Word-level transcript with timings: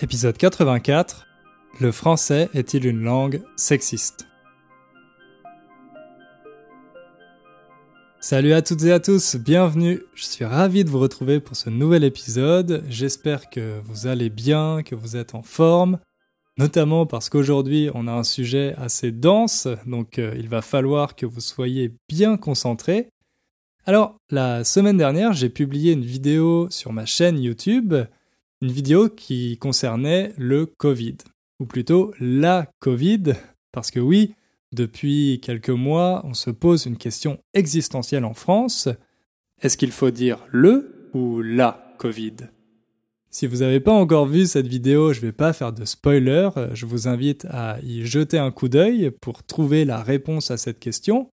Épisode 0.00 0.36
84 0.36 1.26
Le 1.80 1.90
français 1.90 2.48
est-il 2.54 2.86
une 2.86 3.02
langue 3.02 3.42
sexiste? 3.56 4.28
Salut 8.20 8.52
à 8.52 8.62
toutes 8.62 8.84
et 8.84 8.92
à 8.92 9.00
tous, 9.00 9.34
bienvenue. 9.34 10.00
Je 10.14 10.24
suis 10.24 10.44
ravi 10.44 10.84
de 10.84 10.88
vous 10.88 11.00
retrouver 11.00 11.40
pour 11.40 11.56
ce 11.56 11.68
nouvel 11.68 12.04
épisode. 12.04 12.84
J'espère 12.88 13.50
que 13.50 13.80
vous 13.82 14.06
allez 14.06 14.30
bien, 14.30 14.84
que 14.84 14.94
vous 14.94 15.16
êtes 15.16 15.34
en 15.34 15.42
forme, 15.42 15.98
notamment 16.58 17.04
parce 17.04 17.28
qu'aujourd'hui 17.28 17.90
on 17.92 18.06
a 18.06 18.12
un 18.12 18.22
sujet 18.22 18.76
assez 18.78 19.10
dense, 19.10 19.66
donc 19.84 20.20
euh, 20.20 20.32
il 20.38 20.48
va 20.48 20.62
falloir 20.62 21.16
que 21.16 21.26
vous 21.26 21.40
soyez 21.40 21.92
bien 22.08 22.36
concentrés. 22.36 23.08
Alors, 23.84 24.14
la 24.30 24.62
semaine 24.62 24.98
dernière, 24.98 25.32
j'ai 25.32 25.48
publié 25.48 25.94
une 25.94 26.04
vidéo 26.04 26.68
sur 26.70 26.92
ma 26.92 27.04
chaîne 27.04 27.40
YouTube 27.40 27.94
une 28.60 28.72
vidéo 28.72 29.08
qui 29.08 29.56
concernait 29.58 30.32
le 30.36 30.66
Covid, 30.66 31.16
ou 31.60 31.66
plutôt 31.66 32.12
la 32.20 32.68
Covid, 32.80 33.34
parce 33.72 33.90
que 33.90 34.00
oui, 34.00 34.34
depuis 34.72 35.40
quelques 35.42 35.70
mois, 35.70 36.22
on 36.24 36.34
se 36.34 36.50
pose 36.50 36.86
une 36.86 36.98
question 36.98 37.38
existentielle 37.54 38.24
en 38.24 38.34
France. 38.34 38.88
Est-ce 39.60 39.76
qu'il 39.76 39.92
faut 39.92 40.10
dire 40.10 40.44
le 40.50 41.10
ou 41.14 41.40
la 41.40 41.94
Covid? 41.98 42.36
Si 43.30 43.46
vous 43.46 43.58
n'avez 43.58 43.80
pas 43.80 43.92
encore 43.92 44.26
vu 44.26 44.46
cette 44.46 44.66
vidéo, 44.66 45.12
je 45.12 45.20
ne 45.20 45.26
vais 45.26 45.32
pas 45.32 45.52
faire 45.52 45.72
de 45.72 45.84
spoiler, 45.84 46.48
je 46.72 46.86
vous 46.86 47.08
invite 47.08 47.46
à 47.50 47.78
y 47.82 48.04
jeter 48.04 48.38
un 48.38 48.50
coup 48.50 48.68
d'œil 48.68 49.10
pour 49.20 49.44
trouver 49.44 49.84
la 49.84 50.02
réponse 50.02 50.50
à 50.50 50.56
cette 50.56 50.78
question. 50.78 51.30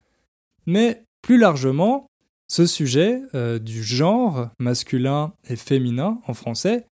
Mais 0.66 1.02
plus 1.22 1.38
largement, 1.38 2.06
ce 2.46 2.66
sujet 2.66 3.22
euh, 3.34 3.58
du 3.58 3.82
genre 3.82 4.48
masculin 4.58 5.32
et 5.48 5.56
féminin 5.56 6.20
en 6.26 6.34
français 6.34 6.86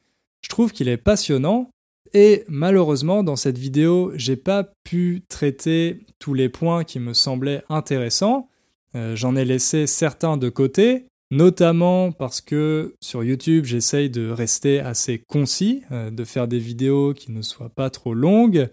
je 0.45 0.49
trouve 0.49 0.71
qu'il 0.71 0.89
est 0.89 0.97
passionnant 0.97 1.71
et 2.13 2.43
malheureusement 2.47 3.23
dans 3.23 3.35
cette 3.35 3.57
vidéo, 3.57 4.11
j'ai 4.13 4.35
pas 4.35 4.69
pu 4.83 5.23
traiter 5.27 6.03
tous 6.19 6.35
les 6.35 6.49
points 6.49 6.83
qui 6.83 6.99
me 6.99 7.13
semblaient 7.13 7.63
intéressants. 7.67 8.47
Euh, 8.93 9.15
j'en 9.15 9.35
ai 9.35 9.43
laissé 9.43 9.87
certains 9.87 10.37
de 10.37 10.49
côté, 10.49 11.07
notamment 11.31 12.11
parce 12.11 12.41
que 12.41 12.93
sur 13.01 13.23
YouTube, 13.23 13.65
j'essaye 13.65 14.11
de 14.11 14.29
rester 14.29 14.79
assez 14.79 15.17
concis, 15.17 15.81
euh, 15.91 16.11
de 16.11 16.23
faire 16.23 16.47
des 16.47 16.59
vidéos 16.59 17.15
qui 17.15 17.31
ne 17.31 17.41
soient 17.41 17.73
pas 17.73 17.89
trop 17.89 18.13
longues. 18.13 18.69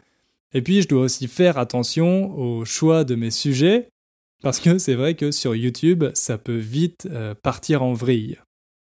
Et 0.53 0.61
puis, 0.61 0.83
je 0.83 0.89
dois 0.89 1.05
aussi 1.05 1.27
faire 1.27 1.57
attention 1.57 2.39
au 2.39 2.67
choix 2.67 3.05
de 3.05 3.15
mes 3.15 3.31
sujets, 3.31 3.89
parce 4.43 4.61
que 4.61 4.77
c'est 4.77 4.95
vrai 4.95 5.15
que 5.15 5.31
sur 5.31 5.55
YouTube, 5.55 6.05
ça 6.13 6.37
peut 6.37 6.59
vite 6.59 7.09
euh, 7.11 7.35
partir 7.35 7.83
en 7.83 7.95
vrille. 7.95 8.37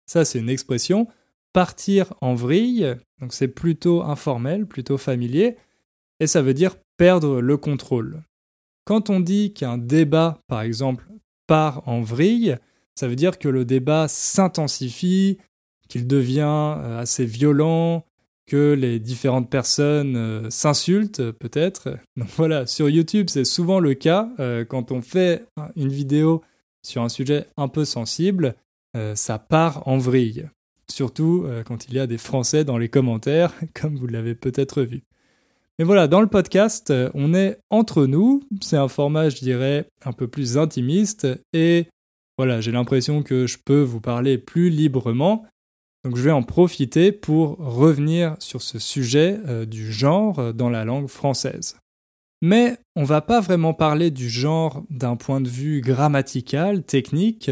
Ça, 0.08 0.26
c'est 0.26 0.40
une 0.40 0.50
expression 0.50 1.08
partir 1.54 2.14
en 2.22 2.34
vrille, 2.34 2.96
donc 3.20 3.34
c'est 3.34 3.48
plutôt 3.48 4.04
informel, 4.04 4.66
plutôt 4.66 4.98
familier, 4.98 5.58
et 6.20 6.28
ça 6.28 6.42
veut 6.42 6.54
dire 6.54 6.76
perdre 6.98 7.42
le 7.42 7.58
contrôle. 7.58 8.24
Quand 8.86 9.10
on 9.10 9.20
dit 9.20 9.54
qu'un 9.54 9.78
débat, 9.78 10.40
par 10.48 10.62
exemple, 10.62 11.08
part 11.48 11.88
en 11.88 12.02
vrille, 12.02 12.58
ça 12.96 13.08
veut 13.08 13.16
dire 13.16 13.40
que 13.40 13.48
le 13.48 13.66
débat 13.66 14.08
s'intensifie, 14.08 15.38
qu'il 15.88 16.08
devient 16.08 16.76
euh, 16.78 17.00
assez 17.00 17.26
violent, 17.26 18.06
que 18.48 18.74
les 18.74 19.00
différentes 19.00 19.50
personnes 19.50 20.16
euh, 20.16 20.50
s'insultent 20.50 21.32
peut-être. 21.32 21.98
Donc 22.18 22.30
voilà, 22.36 22.66
sur 22.66 22.90
YouTube 22.90 23.28
c'est 23.30 23.46
souvent 23.46 23.80
le 23.80 23.94
cas 23.94 24.30
euh, 24.40 24.66
quand 24.66 24.92
on 24.92 25.02
fait 25.02 25.46
une 25.76 25.90
vidéo 25.90 26.42
sur 26.84 27.02
un 27.02 27.10
sujet 27.10 27.48
un 27.58 27.68
peu 27.68 27.86
sensible, 27.86 28.56
ça 29.16 29.40
part 29.40 29.88
en 29.88 29.98
vrille 29.98 30.50
surtout 30.92 31.44
euh, 31.46 31.64
quand 31.64 31.88
il 31.88 31.94
y 31.94 32.00
a 32.00 32.08
des 32.08 32.18
Français 32.18 32.64
dans 32.64 32.78
les 32.78 32.90
commentaires, 32.90 33.54
comme 33.74 33.96
vous 33.96 34.08
l'avez 34.08 34.36
peut-être 34.36 34.84
vu. 34.84 35.04
Mais 35.80 35.86
voilà, 35.86 36.08
dans 36.08 36.22
le 36.22 36.28
podcast, 36.28 36.92
euh, 36.92 37.10
on 37.14 37.34
est 37.34 37.58
entre 37.70 38.06
nous, 38.06 38.44
c'est 38.62 38.78
un 38.78 38.88
format, 38.88 39.30
je 39.30 39.38
dirais, 39.38 39.88
un 40.06 40.12
peu 40.12 40.28
plus 40.28 40.58
intimiste, 40.58 41.28
et 41.54 41.88
voilà, 42.38 42.62
j'ai 42.62 42.72
l'impression 42.72 43.24
que 43.24 43.48
je 43.48 43.58
peux 43.64 43.82
vous 43.82 44.02
parler 44.02 44.38
plus 44.38 44.70
librement, 44.70 45.46
donc 46.04 46.18
je 46.18 46.22
vais 46.22 46.32
en 46.32 46.44
profiter 46.44 47.12
pour 47.12 47.58
revenir 47.58 48.36
sur 48.40 48.62
ce 48.62 48.80
sujet 48.80 49.40
euh, 49.48 49.66
du 49.66 49.92
genre 49.92 50.54
dans 50.54 50.70
la 50.70 50.86
langue 50.86 51.08
française. 51.08 51.78
Mais 52.42 52.78
on 52.96 53.04
va 53.04 53.22
pas 53.22 53.40
vraiment 53.40 53.74
parler 53.74 54.10
du 54.10 54.28
genre 54.28 54.84
d'un 54.90 55.16
point 55.16 55.42
de 55.42 55.48
vue 55.50 55.82
grammatical, 55.82 56.84
technique, 56.84 57.52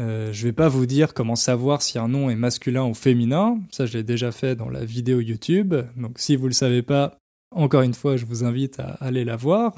euh, 0.00 0.32
je 0.32 0.42
ne 0.42 0.48
vais 0.48 0.52
pas 0.52 0.68
vous 0.68 0.86
dire 0.86 1.14
comment 1.14 1.36
savoir 1.36 1.82
si 1.82 1.98
un 1.98 2.08
nom 2.08 2.28
est 2.28 2.36
masculin 2.36 2.84
ou 2.84 2.94
féminin, 2.94 3.60
ça 3.70 3.86
je 3.86 3.92
l'ai 3.92 4.02
déjà 4.02 4.32
fait 4.32 4.56
dans 4.56 4.68
la 4.68 4.84
vidéo 4.84 5.20
YouTube, 5.20 5.74
donc 5.96 6.18
si 6.18 6.34
vous 6.36 6.44
ne 6.44 6.48
le 6.48 6.54
savez 6.54 6.82
pas, 6.82 7.18
encore 7.52 7.82
une 7.82 7.94
fois 7.94 8.16
je 8.16 8.26
vous 8.26 8.44
invite 8.44 8.80
à 8.80 8.94
aller 9.00 9.24
la 9.24 9.36
voir. 9.36 9.74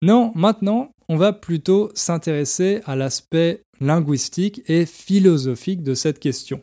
Non, 0.00 0.32
maintenant 0.34 0.90
on 1.08 1.16
va 1.16 1.32
plutôt 1.32 1.90
s'intéresser 1.94 2.80
à 2.86 2.96
l'aspect 2.96 3.62
linguistique 3.80 4.62
et 4.66 4.86
philosophique 4.86 5.82
de 5.82 5.94
cette 5.94 6.18
question. 6.18 6.62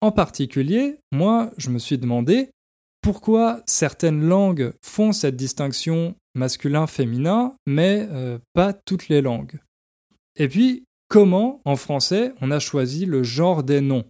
En 0.00 0.10
particulier, 0.10 0.98
moi 1.12 1.52
je 1.56 1.70
me 1.70 1.78
suis 1.78 1.98
demandé 1.98 2.50
pourquoi 3.00 3.62
certaines 3.66 4.24
langues 4.24 4.72
font 4.82 5.12
cette 5.12 5.36
distinction 5.36 6.14
masculin-féminin, 6.34 7.54
mais 7.66 8.08
euh, 8.10 8.38
pas 8.54 8.72
toutes 8.72 9.08
les 9.08 9.20
langues. 9.20 9.60
Et 10.36 10.48
puis, 10.48 10.84
comment, 11.14 11.60
en 11.64 11.76
français, 11.76 12.32
on 12.40 12.50
a 12.50 12.58
choisi 12.58 13.06
le 13.06 13.22
genre 13.22 13.62
des 13.62 13.80
noms. 13.80 14.04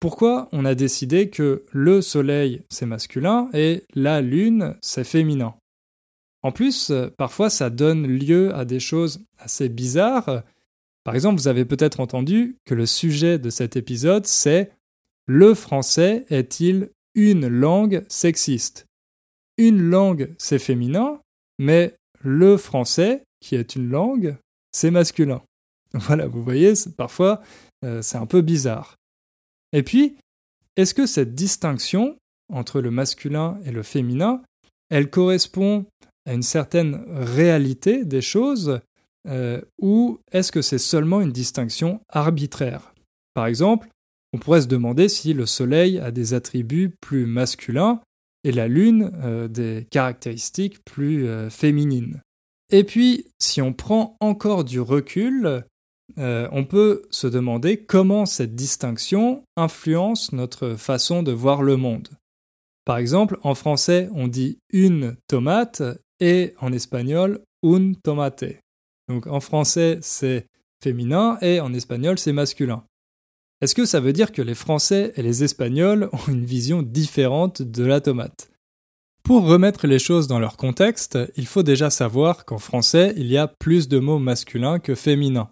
Pourquoi 0.00 0.50
on 0.52 0.66
a 0.66 0.74
décidé 0.74 1.30
que 1.30 1.64
le 1.72 2.02
soleil 2.02 2.60
c'est 2.68 2.84
masculin 2.84 3.48
et 3.54 3.84
la 3.94 4.20
lune 4.20 4.76
c'est 4.82 5.04
féminin? 5.04 5.54
En 6.42 6.52
plus, 6.52 6.92
parfois 7.16 7.48
ça 7.48 7.70
donne 7.70 8.06
lieu 8.06 8.54
à 8.54 8.66
des 8.66 8.80
choses 8.80 9.24
assez 9.38 9.70
bizarres. 9.70 10.42
Par 11.04 11.14
exemple, 11.14 11.40
vous 11.40 11.48
avez 11.48 11.64
peut-être 11.64 12.00
entendu 12.00 12.58
que 12.66 12.74
le 12.74 12.84
sujet 12.84 13.38
de 13.38 13.48
cet 13.48 13.76
épisode 13.76 14.26
c'est 14.26 14.72
Le 15.26 15.54
français 15.54 16.26
est-il 16.28 16.90
une 17.14 17.48
langue 17.48 18.04
sexiste? 18.10 18.84
Une 19.56 19.80
langue 19.80 20.34
c'est 20.36 20.58
féminin, 20.58 21.18
mais 21.58 21.94
le 22.20 22.58
français, 22.58 23.22
qui 23.40 23.54
est 23.54 23.74
une 23.74 23.88
langue, 23.88 24.36
c'est 24.70 24.90
masculin. 24.90 25.40
Voilà, 26.06 26.26
vous 26.26 26.42
voyez, 26.42 26.74
parfois 26.96 27.40
euh, 27.84 28.02
c'est 28.02 28.18
un 28.18 28.26
peu 28.26 28.42
bizarre. 28.42 28.96
Et 29.72 29.82
puis, 29.82 30.16
est-ce 30.76 30.94
que 30.94 31.06
cette 31.06 31.34
distinction 31.34 32.16
entre 32.52 32.80
le 32.80 32.90
masculin 32.90 33.58
et 33.64 33.70
le 33.70 33.82
féminin, 33.82 34.42
elle 34.90 35.10
correspond 35.10 35.86
à 36.26 36.34
une 36.34 36.42
certaine 36.42 37.04
réalité 37.08 38.04
des 38.04 38.20
choses 38.20 38.80
euh, 39.28 39.60
ou 39.80 40.20
est-ce 40.30 40.52
que 40.52 40.62
c'est 40.62 40.78
seulement 40.78 41.20
une 41.20 41.32
distinction 41.32 42.00
arbitraire? 42.08 42.94
Par 43.34 43.46
exemple, 43.46 43.88
on 44.32 44.38
pourrait 44.38 44.62
se 44.62 44.68
demander 44.68 45.08
si 45.08 45.32
le 45.32 45.46
Soleil 45.46 45.98
a 45.98 46.10
des 46.10 46.34
attributs 46.34 46.94
plus 47.00 47.26
masculins 47.26 48.00
et 48.44 48.52
la 48.52 48.68
Lune 48.68 49.10
euh, 49.24 49.48
des 49.48 49.86
caractéristiques 49.90 50.84
plus 50.84 51.26
féminines. 51.50 52.20
Et 52.70 52.84
puis, 52.84 53.26
si 53.38 53.62
on 53.62 53.72
prend 53.72 54.16
encore 54.20 54.64
du 54.64 54.80
recul, 54.80 55.64
euh, 56.18 56.48
on 56.52 56.64
peut 56.64 57.02
se 57.10 57.26
demander 57.26 57.78
comment 57.78 58.26
cette 58.26 58.54
distinction 58.54 59.42
influence 59.56 60.32
notre 60.32 60.74
façon 60.74 61.22
de 61.22 61.32
voir 61.32 61.62
le 61.62 61.76
monde. 61.76 62.08
Par 62.84 62.98
exemple, 62.98 63.38
en 63.42 63.54
français, 63.54 64.08
on 64.14 64.28
dit 64.28 64.58
une 64.70 65.16
tomate 65.28 65.82
et 66.20 66.54
en 66.60 66.72
espagnol 66.72 67.42
un 67.64 67.92
tomate. 68.02 68.44
Donc 69.08 69.26
en 69.26 69.40
français, 69.40 69.98
c'est 70.02 70.46
féminin 70.82 71.38
et 71.42 71.60
en 71.60 71.74
espagnol, 71.74 72.18
c'est 72.18 72.32
masculin. 72.32 72.84
Est-ce 73.60 73.74
que 73.74 73.86
ça 73.86 74.00
veut 74.00 74.12
dire 74.12 74.32
que 74.32 74.42
les 74.42 74.54
Français 74.54 75.12
et 75.16 75.22
les 75.22 75.42
Espagnols 75.42 76.10
ont 76.12 76.28
une 76.30 76.44
vision 76.44 76.82
différente 76.82 77.62
de 77.62 77.84
la 77.84 78.00
tomate? 78.00 78.50
Pour 79.22 79.46
remettre 79.46 79.86
les 79.86 79.98
choses 79.98 80.28
dans 80.28 80.38
leur 80.38 80.56
contexte, 80.56 81.18
il 81.36 81.46
faut 81.46 81.64
déjà 81.64 81.90
savoir 81.90 82.44
qu'en 82.44 82.58
français, 82.58 83.12
il 83.16 83.26
y 83.26 83.36
a 83.36 83.48
plus 83.48 83.88
de 83.88 83.98
mots 83.98 84.20
masculins 84.20 84.78
que 84.78 84.94
féminins. 84.94 85.50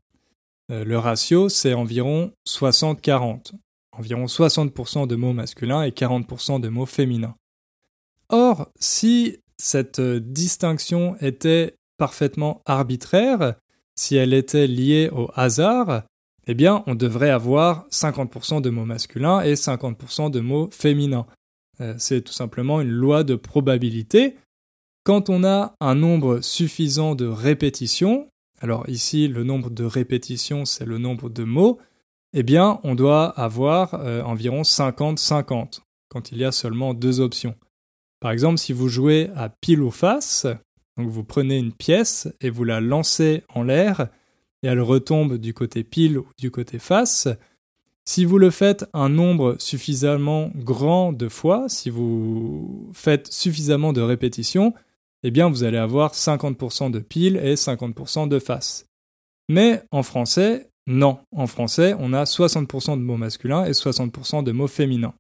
Euh, 0.71 0.85
le 0.85 0.99
ratio, 0.99 1.49
c'est 1.49 1.75
environ 1.75 2.33
60-40. 2.47 3.53
Environ 3.93 4.27
60% 4.27 5.07
de 5.07 5.17
mots 5.17 5.33
masculins 5.33 5.83
et 5.83 5.91
40% 5.91 6.61
de 6.61 6.69
mots 6.69 6.87
féminins. 6.87 7.37
Or, 8.29 8.69
si 8.81 9.39
cette 9.57 10.01
distinction 10.01 11.17
était 11.21 11.77
parfaitement 11.97 12.63
arbitraire, 12.67 13.55
si 13.95 14.17
elle 14.17 14.35
était 14.35 14.67
liée 14.67 15.09
au 15.13 15.31
hasard, 15.35 16.03
eh 16.47 16.55
bien, 16.55 16.83
on 16.87 16.95
devrait 16.95 17.31
avoir 17.31 17.87
50% 17.91 18.61
de 18.61 18.71
mots 18.71 18.85
masculins 18.85 19.41
et 19.41 19.55
50% 19.55 20.31
de 20.31 20.41
mots 20.41 20.69
féminins. 20.73 21.27
Euh, 21.81 21.95
c'est 21.99 22.23
tout 22.23 22.33
simplement 22.33 22.81
une 22.81 22.91
loi 22.91 23.25
de 23.25 23.35
probabilité. 23.35 24.37
Quand 25.05 25.31
on 25.31 25.45
a 25.45 25.75
un 25.81 25.95
nombre 25.95 26.41
suffisant 26.41 27.15
de 27.15 27.27
répétitions, 27.27 28.29
alors 28.61 28.89
ici 28.89 29.29
le 29.29 29.45
nombre 29.45 29.71
de 29.71 29.85
répétitions 29.85 30.65
c'est 30.65 30.87
le 30.87 30.99
nombre 30.99 31.29
de 31.29 31.45
mots, 31.45 31.79
eh 32.33 32.43
bien 32.43 32.81
on 32.83 32.95
doit 32.95 33.29
avoir 33.39 33.95
euh, 33.95 34.23
environ 34.23 34.63
50-50. 34.63 35.81
quand 36.09 36.33
il 36.33 36.39
y 36.39 36.45
a 36.45 36.53
seulement 36.53 36.95
deux 36.95 37.21
options. 37.21 37.57
Par 38.21 38.31
exemple, 38.31 38.59
si 38.59 38.73
vous 38.73 38.89
jouez 38.89 39.31
à 39.37 39.49
pile 39.49 39.83
ou 39.83 39.91
face, 39.91 40.47
donc 40.97 41.09
vous 41.09 41.25
prenez 41.25 41.59
une 41.59 41.73
pièce 41.73 42.29
et 42.41 42.51
vous 42.51 42.65
la 42.65 42.81
lancez 42.81 43.43
en 43.49 43.63
l'air 43.63 44.09
et 44.63 44.69
elle 44.69 44.81
retombe 44.81 45.37
du 45.37 45.53
côté 45.53 45.85
pile 45.85 46.19
ou 46.19 46.27
du 46.39 46.51
côté 46.51 46.79
face, 46.79 47.29
si 48.07 48.25
vous 48.25 48.39
le 48.39 48.51
faites 48.51 48.87
un 48.93 49.09
nombre 49.09 49.57
suffisamment 49.59 50.51
grand 50.55 51.13
de 51.13 51.29
fois, 51.29 51.69
si 51.69 51.91
vous 51.91 52.91
faites 52.93 53.33
suffisamment 53.33 53.93
de 53.93 54.01
répétitions, 54.01 54.75
eh 55.25 55.31
bien 55.31 55.49
vous 55.49 55.65
allez 55.65 55.79
avoir 55.79 56.13
50% 56.13 56.91
de 56.91 57.01
pile 57.01 57.37
et 57.39 57.55
50% 57.55 58.29
de 58.29 58.39
face. 58.39 58.87
Mais 59.49 59.83
en 59.91 60.03
français, 60.03 60.69
non. 60.87 61.19
En 61.35 61.47
français, 61.47 61.95
on 61.99 62.13
a 62.13 62.25
60% 62.25 62.99
de 62.99 63.03
mots 63.03 63.17
masculins 63.17 63.65
et 63.65 63.73
60% 63.73 64.45
de 64.45 64.53
mots 64.53 64.69
féminins. 64.69 65.15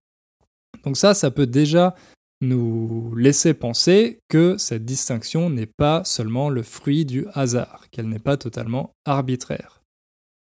Donc 0.84 0.96
ça, 0.96 1.14
ça 1.14 1.30
peut 1.30 1.46
déjà 1.46 1.94
nous 2.40 3.14
laisser 3.16 3.54
penser 3.54 4.20
que 4.28 4.56
cette 4.58 4.84
distinction 4.84 5.48
n'est 5.48 5.66
pas 5.66 6.04
seulement 6.04 6.50
le 6.50 6.62
fruit 6.62 7.06
du 7.06 7.26
hasard, 7.32 7.86
qu'elle 7.90 8.08
n'est 8.08 8.18
pas 8.18 8.36
totalement 8.36 8.92
arbitraire. 9.06 9.80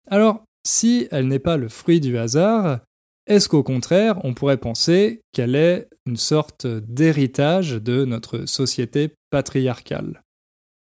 Alors, 0.08 0.44
si 0.66 1.08
elle 1.10 1.28
n'est 1.28 1.40
pas 1.40 1.58
le 1.58 1.70
fruit 1.70 2.00
du 2.00 2.18
hasard, 2.18 2.82
est-ce 3.30 3.48
qu'au 3.48 3.64
contraire, 3.64 4.20
on 4.26 4.34
pourrait 4.34 4.58
penser 4.58 5.22
qu'elle 5.32 5.56
est 5.56 5.88
une 6.08 6.18
sorte 6.18 6.66
d'héritage 6.66 7.74
de 7.74 8.04
notre 8.04 8.46
société 8.48 9.12
patriarcale? 9.30 10.24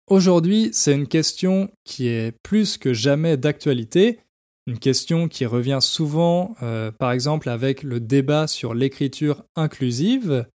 Aujourd'hui, 0.08 0.72
c'est 0.74 0.94
une 0.94 1.08
question 1.08 1.70
qui 1.86 2.08
est 2.08 2.34
plus 2.44 2.78
que 2.78 2.94
jamais 2.94 3.38
d'actualité, 3.38 4.20
une 4.66 4.80
question 4.80 5.28
qui 5.28 5.46
revient 5.46 5.80
souvent, 5.82 6.56
euh, 6.64 6.92
par 6.92 7.12
exemple, 7.12 7.48
avec 7.48 7.84
le 7.84 8.00
débat 8.00 8.48
sur 8.48 8.74
l'écriture 8.74 9.44
inclusive. 9.56 10.48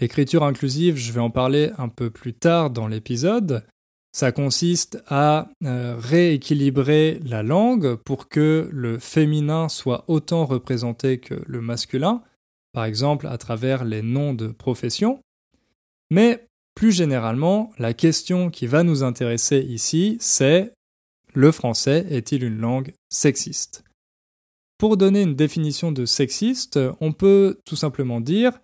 L'écriture 0.00 0.42
inclusive, 0.42 0.96
je 0.96 1.12
vais 1.12 1.20
en 1.20 1.30
parler 1.30 1.70
un 1.78 1.88
peu 1.88 2.10
plus 2.10 2.34
tard 2.34 2.70
dans 2.70 2.88
l'épisode. 2.88 3.64
Ça 4.12 4.32
consiste 4.32 5.02
à 5.06 5.48
euh, 5.64 5.96
rééquilibrer 5.98 7.20
la 7.24 7.42
langue 7.42 7.96
pour 7.96 8.28
que 8.28 8.68
le 8.72 8.98
féminin 8.98 9.68
soit 9.68 10.04
autant 10.08 10.46
représenté 10.46 11.18
que 11.18 11.42
le 11.46 11.60
masculin, 11.60 12.22
par 12.72 12.84
exemple 12.84 13.26
à 13.26 13.38
travers 13.38 13.84
les 13.84 14.02
noms 14.02 14.34
de 14.34 14.48
profession. 14.48 15.20
Mais 16.10 16.46
plus 16.74 16.92
généralement, 16.92 17.70
la 17.78 17.92
question 17.92 18.50
qui 18.50 18.66
va 18.66 18.82
nous 18.82 19.02
intéresser 19.02 19.58
ici, 19.58 20.16
c'est 20.20 20.72
le 21.34 21.52
français 21.52 22.06
est-il 22.10 22.44
une 22.44 22.58
langue 22.58 22.94
sexiste? 23.10 23.84
Pour 24.78 24.96
donner 24.96 25.22
une 25.22 25.34
définition 25.34 25.92
de 25.92 26.06
sexiste, 26.06 26.78
on 27.00 27.12
peut 27.12 27.58
tout 27.64 27.76
simplement 27.76 28.20
dire 28.20 28.60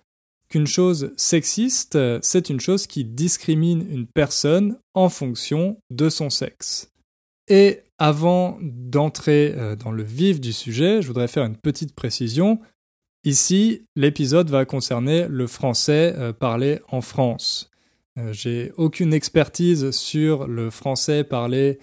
qu'une 0.55 0.67
chose 0.69 1.11
sexiste, 1.17 1.99
c'est 2.23 2.49
une 2.49 2.61
chose 2.61 2.87
qui 2.87 3.05
discrimine 3.05 3.85
une 3.91 4.07
personne 4.07 4.79
en 4.95 5.09
fonction 5.09 5.79
de 5.91 6.09
son 6.09 6.31
sexe. 6.31 6.93
Et 7.49 7.81
avant 7.99 8.57
d'entrer 8.63 9.53
euh, 9.57 9.75
dans 9.75 9.91
le 9.91 10.05
vif 10.05 10.41
du 10.41 10.53
sujet, 10.53 11.03
je 11.03 11.09
voudrais 11.09 11.27
faire 11.27 11.45
une 11.45 11.57
petite 11.57 11.93
précision. 11.93 12.61
Ici, 13.25 13.83
l'épisode 13.97 14.49
va 14.49 14.65
concerner 14.65 15.27
le 15.29 15.49
français 15.49 16.15
euh, 16.17 16.33
parlé 16.33 16.79
en 16.87 17.01
France. 17.01 17.73
Euh, 18.17 18.33
j'ai 18.33 18.71
aucune 18.77 19.13
expertise 19.13 19.91
sur 19.91 20.47
le 20.47 20.71
français 20.71 21.25
parlé 21.25 21.81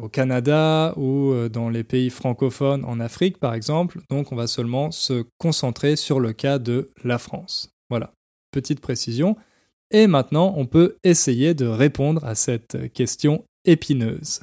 au 0.00 0.08
Canada 0.08 0.94
ou 0.96 1.34
dans 1.48 1.68
les 1.68 1.82
pays 1.82 2.08
francophones 2.08 2.84
en 2.84 3.00
Afrique 3.00 3.38
par 3.38 3.54
exemple, 3.54 3.98
donc 4.08 4.30
on 4.30 4.36
va 4.36 4.46
seulement 4.46 4.92
se 4.92 5.24
concentrer 5.38 5.96
sur 5.96 6.20
le 6.20 6.32
cas 6.32 6.60
de 6.60 6.92
la 7.02 7.18
France. 7.18 7.73
Voilà, 7.90 8.12
petite 8.50 8.80
précision. 8.80 9.36
Et 9.90 10.06
maintenant, 10.06 10.54
on 10.56 10.66
peut 10.66 10.96
essayer 11.04 11.54
de 11.54 11.66
répondre 11.66 12.24
à 12.24 12.34
cette 12.34 12.92
question 12.92 13.44
épineuse. 13.64 14.40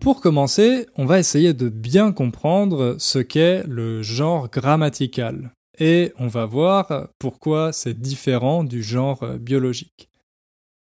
Pour 0.00 0.20
commencer, 0.20 0.86
on 0.96 1.06
va 1.06 1.18
essayer 1.18 1.54
de 1.54 1.70
bien 1.70 2.12
comprendre 2.12 2.96
ce 2.98 3.18
qu'est 3.18 3.64
le 3.66 4.02
genre 4.02 4.50
grammatical 4.50 5.50
et 5.78 6.12
on 6.18 6.26
va 6.26 6.44
voir 6.44 7.08
pourquoi 7.18 7.72
c'est 7.72 7.98
différent 7.98 8.64
du 8.64 8.82
genre 8.82 9.26
biologique. 9.38 10.10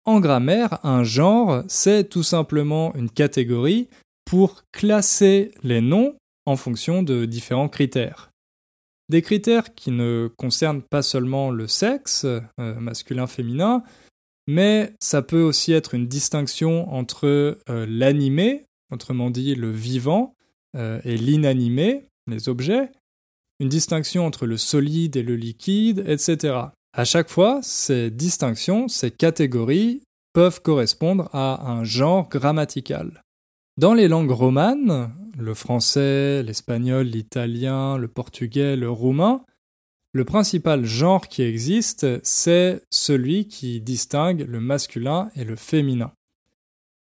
En 0.06 0.20
grammaire, 0.20 0.84
un 0.84 1.04
genre, 1.04 1.62
c'est 1.68 2.08
tout 2.08 2.22
simplement 2.22 2.94
une 2.94 3.10
catégorie 3.10 3.88
pour 4.26 4.64
classer 4.72 5.52
les 5.62 5.80
noms 5.80 6.14
en 6.44 6.56
fonction 6.56 7.02
de 7.02 7.24
différents 7.24 7.70
critères. 7.70 8.30
Des 9.08 9.22
critères 9.22 9.74
qui 9.74 9.92
ne 9.92 10.28
concernent 10.36 10.82
pas 10.82 11.02
seulement 11.02 11.50
le 11.50 11.68
sexe, 11.68 12.24
euh, 12.24 12.40
masculin-féminin, 12.58 13.84
mais 14.48 14.92
ça 15.00 15.22
peut 15.22 15.42
aussi 15.42 15.72
être 15.72 15.94
une 15.94 16.08
distinction 16.08 16.92
entre 16.92 17.26
euh, 17.26 17.86
l'animé, 17.88 18.66
autrement 18.92 19.30
dit 19.30 19.54
le 19.54 19.70
vivant, 19.70 20.34
euh, 20.76 21.00
et 21.04 21.16
l'inanimé, 21.16 22.04
les 22.28 22.48
objets, 22.48 22.90
une 23.60 23.68
distinction 23.68 24.26
entre 24.26 24.46
le 24.46 24.56
solide 24.56 25.16
et 25.16 25.22
le 25.22 25.36
liquide, 25.36 26.04
etc. 26.06 26.58
À 26.92 27.04
chaque 27.04 27.30
fois, 27.30 27.60
ces 27.62 28.10
distinctions, 28.10 28.88
ces 28.88 29.10
catégories 29.10 30.02
peuvent 30.32 30.60
correspondre 30.60 31.30
à 31.32 31.70
un 31.70 31.84
genre 31.84 32.28
grammatical. 32.28 33.22
Dans 33.78 33.92
les 33.92 34.08
langues 34.08 34.30
romanes, 34.30 35.12
le 35.36 35.52
français, 35.52 36.42
l'espagnol, 36.42 37.06
l'italien, 37.06 37.98
le 37.98 38.08
portugais, 38.08 38.74
le 38.74 38.90
roumain, 38.90 39.44
le 40.12 40.24
principal 40.24 40.86
genre 40.86 41.28
qui 41.28 41.42
existe, 41.42 42.06
c'est 42.24 42.82
celui 42.88 43.48
qui 43.48 43.82
distingue 43.82 44.46
le 44.48 44.60
masculin 44.60 45.30
et 45.36 45.44
le 45.44 45.56
féminin. 45.56 46.12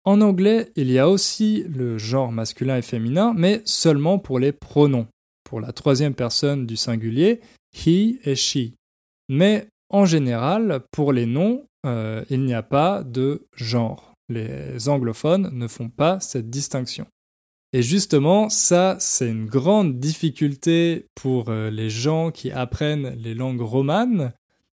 En 0.03 0.19
anglais, 0.19 0.73
il 0.75 0.91
y 0.91 0.99
a 0.99 1.07
aussi 1.07 1.63
le 1.69 1.97
genre 1.97 2.33
masculin 2.33 2.75
et 2.75 2.81
féminin, 2.81 3.33
mais 3.33 3.61
seulement 3.63 4.19
pour 4.19 4.37
les 4.37 4.51
pronoms, 4.51 5.07
pour 5.45 5.61
la 5.61 5.71
troisième 5.71 6.15
personne 6.15 6.65
du 6.65 6.75
singulier, 6.75 7.39
he 7.73 8.19
et 8.25 8.35
she. 8.35 8.73
Mais 9.29 9.67
en 9.89 10.05
général, 10.05 10.81
pour 10.91 11.13
les 11.13 11.27
noms, 11.27 11.63
euh, 11.85 12.25
il 12.29 12.43
n'y 12.43 12.53
a 12.53 12.63
pas 12.63 13.03
de 13.03 13.47
genre. 13.55 14.16
Les 14.29 14.89
anglophones 14.89 15.49
ne 15.53 15.67
font 15.67 15.89
pas 15.89 16.19
cette 16.19 16.49
distinction. 16.49 17.07
Et 17.73 17.81
justement, 17.81 18.49
ça, 18.49 18.95
c'est 18.99 19.29
une 19.29 19.45
grande 19.45 19.99
difficulté 19.99 21.07
pour 21.15 21.49
euh, 21.49 21.69
les 21.69 21.89
gens 21.89 22.31
qui 22.31 22.49
apprennent 22.49 23.15
les 23.17 23.33
langues 23.33 23.61
romanes, 23.61 24.33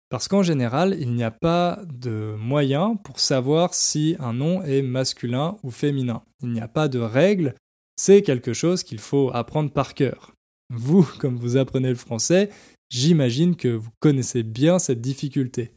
parce 0.09 0.27
qu'en 0.27 0.43
général, 0.43 0.95
il 0.99 1.13
n'y 1.13 1.23
a 1.23 1.31
pas 1.31 1.79
de 1.91 2.35
moyen 2.37 2.95
pour 2.97 3.19
savoir 3.19 3.73
si 3.73 4.15
un 4.19 4.33
nom 4.33 4.61
est 4.61 4.83
masculin 4.83 5.57
ou 5.63 5.71
féminin. 5.71 6.21
Il 6.43 6.49
n'y 6.49 6.61
a 6.61 6.67
pas 6.67 6.87
de 6.87 6.99
règle, 6.99 7.55
c'est 7.95 8.21
quelque 8.21 8.53
chose 8.53 8.83
qu'il 8.83 8.99
faut 8.99 9.31
apprendre 9.33 9.71
par 9.71 9.95
cœur. 9.95 10.35
Vous, 10.69 11.03
comme 11.19 11.37
vous 11.37 11.57
apprenez 11.57 11.89
le 11.89 11.95
français, 11.95 12.51
j'imagine 12.89 13.55
que 13.55 13.69
vous 13.69 13.89
connaissez 13.99 14.43
bien 14.43 14.77
cette 14.77 15.01
difficulté. 15.01 15.71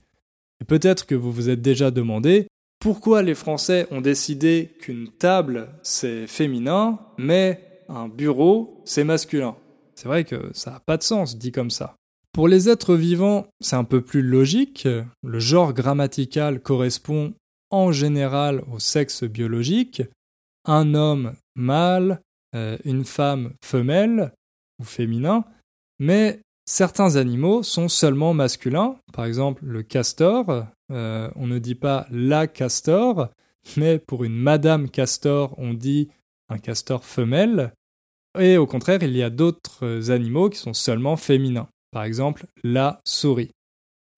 Et 0.60 0.64
peut-être 0.64 1.06
que 1.06 1.14
vous 1.14 1.32
vous 1.32 1.48
êtes 1.48 1.62
déjà 1.62 1.90
demandé 1.90 2.46
pourquoi 2.86 3.20
les 3.20 3.34
Français 3.34 3.88
ont 3.90 4.00
décidé 4.00 4.76
qu'une 4.78 5.08
table 5.08 5.70
c'est 5.82 6.28
féminin, 6.28 7.00
mais 7.18 7.82
un 7.88 8.06
bureau 8.06 8.80
c'est 8.84 9.02
masculin? 9.02 9.56
C'est 9.96 10.06
vrai 10.06 10.22
que 10.22 10.52
ça 10.52 10.70
n'a 10.70 10.78
pas 10.78 10.96
de 10.96 11.02
sens 11.02 11.36
dit 11.36 11.50
comme 11.50 11.72
ça. 11.72 11.96
Pour 12.30 12.46
les 12.46 12.68
êtres 12.68 12.94
vivants, 12.94 13.48
c'est 13.60 13.74
un 13.74 13.82
peu 13.82 14.02
plus 14.02 14.22
logique. 14.22 14.86
Le 15.24 15.38
genre 15.40 15.72
grammatical 15.72 16.60
correspond 16.60 17.34
en 17.70 17.90
général 17.90 18.62
au 18.72 18.78
sexe 18.78 19.24
biologique. 19.24 20.02
Un 20.64 20.94
homme 20.94 21.34
mâle, 21.56 22.20
euh, 22.54 22.78
une 22.84 23.04
femme 23.04 23.54
femelle 23.64 24.32
ou 24.78 24.84
féminin. 24.84 25.44
Mais 25.98 26.38
certains 26.66 27.16
animaux 27.16 27.62
sont 27.62 27.88
seulement 27.88 28.34
masculins. 28.34 28.96
Par 29.12 29.24
exemple, 29.24 29.64
le 29.64 29.82
castor. 29.82 30.66
Euh, 30.92 31.30
on 31.34 31.46
ne 31.46 31.58
dit 31.58 31.74
pas 31.74 32.06
la 32.10 32.46
castor, 32.46 33.28
mais 33.76 33.98
pour 33.98 34.22
une 34.22 34.36
madame 34.36 34.88
castor, 34.90 35.54
on 35.58 35.74
dit 35.74 36.08
un 36.48 36.58
castor 36.58 37.04
femelle. 37.04 37.72
Et 38.38 38.56
au 38.56 38.66
contraire, 38.66 39.02
il 39.02 39.16
y 39.16 39.22
a 39.22 39.30
d'autres 39.30 40.10
animaux 40.10 40.50
qui 40.50 40.58
sont 40.58 40.74
seulement 40.74 41.16
féminins 41.16 41.68
par 41.96 42.04
exemple 42.04 42.44
la 42.62 43.00
souris. 43.06 43.52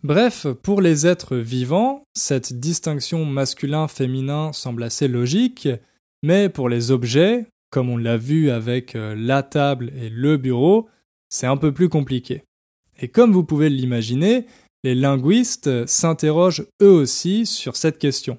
Bref, 0.03 0.49
pour 0.65 0.83
les 0.83 1.07
êtres 1.07 1.37
vivants, 1.37 2.03
cette 2.13 2.59
distinction 2.59 3.25
masculin-féminin 3.25 4.53
semble 4.53 4.83
assez 4.83 5.07
logique, 5.07 5.69
mais 6.25 6.49
pour 6.49 6.69
les 6.69 6.91
objets, 6.91 7.47
comme 7.71 7.89
on 7.89 7.97
l'a 7.97 8.17
vu 8.17 8.51
avec 8.51 8.97
euh, 8.97 9.15
la 9.17 9.45
table 9.45 9.93
et 9.95 10.09
le 10.09 10.37
bureau, 10.37 10.89
c'est 11.29 11.47
un 11.47 11.57
peu 11.57 11.73
plus 11.73 11.89
compliqué. 11.89 12.43
Et 13.01 13.09
comme 13.09 13.33
vous 13.33 13.45
pouvez 13.45 13.69
l'imaginer, 13.69 14.47
les 14.85 14.95
linguistes 14.95 15.87
s'interrogent 15.87 16.67
eux 16.83 16.91
aussi 16.91 17.47
sur 17.47 17.77
cette 17.77 17.99
question. 17.99 18.39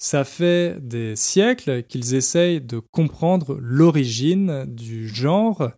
ça 0.00 0.22
fait 0.22 0.76
des 0.80 1.16
siècles 1.16 1.82
qu'ils 1.82 2.14
essayent 2.14 2.60
de 2.60 2.78
comprendre 2.78 3.58
l'origine 3.60 4.64
du 4.66 5.08
genre 5.08 5.72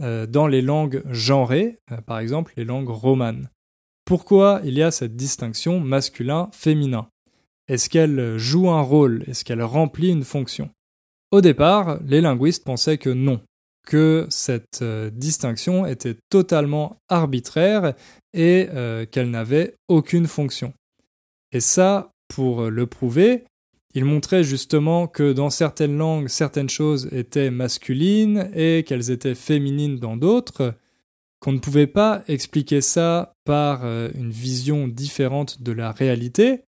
euh, 0.00 0.26
dans 0.26 0.46
les 0.46 0.62
langues 0.62 1.02
genrées, 1.10 1.78
euh, 1.90 2.00
par 2.00 2.20
exemple 2.20 2.52
les 2.56 2.64
langues 2.64 2.88
romanes. 2.88 3.50
Pourquoi 4.04 4.60
il 4.64 4.74
y 4.74 4.82
a 4.82 4.92
cette 4.92 5.16
distinction 5.16 5.80
masculin-féminin? 5.80 7.08
Est-ce 7.66 7.88
qu'elle 7.88 8.38
joue 8.38 8.70
un 8.70 8.82
rôle? 8.82 9.24
Est-ce 9.26 9.44
qu'elle 9.44 9.62
remplit 9.62 10.10
une 10.10 10.24
fonction? 10.24 10.70
Au 11.32 11.40
départ, 11.40 11.98
les 12.04 12.20
linguistes 12.20 12.64
pensaient 12.64 12.98
que 12.98 13.10
non, 13.10 13.40
que 13.86 14.26
cette 14.30 14.82
euh, 14.82 15.10
distinction 15.10 15.86
était 15.86 16.16
totalement 16.30 16.96
arbitraire 17.08 17.94
et 18.32 18.68
qu'elle 19.12 19.30
n'avait 19.30 19.76
aucune 19.86 20.26
fonction. 20.26 20.72
Et 21.52 21.60
ça, 21.60 22.10
pour 22.26 22.68
le 22.68 22.84
prouver, 22.86 23.44
il 23.94 24.04
montrait 24.04 24.42
justement 24.42 25.06
que 25.06 25.32
dans 25.32 25.50
certaines 25.50 25.96
langues, 25.96 26.26
certaines 26.28 26.68
choses 26.68 27.08
étaient 27.12 27.50
masculines 27.50 28.50
et 28.54 28.82
qu'elles 28.84 29.12
étaient 29.12 29.36
féminines 29.36 30.00
dans 30.00 30.16
d'autres, 30.16 30.74
qu'on 31.38 31.52
ne 31.52 31.58
pouvait 31.58 31.86
pas 31.86 32.24
expliquer 32.26 32.80
ça 32.80 33.34
par 33.44 33.84
euh, 33.84 34.08
une 34.14 34.30
vision 34.30 34.88
différente 34.88 35.62
de 35.62 35.70
la 35.72 35.92
réalité. 35.92 36.62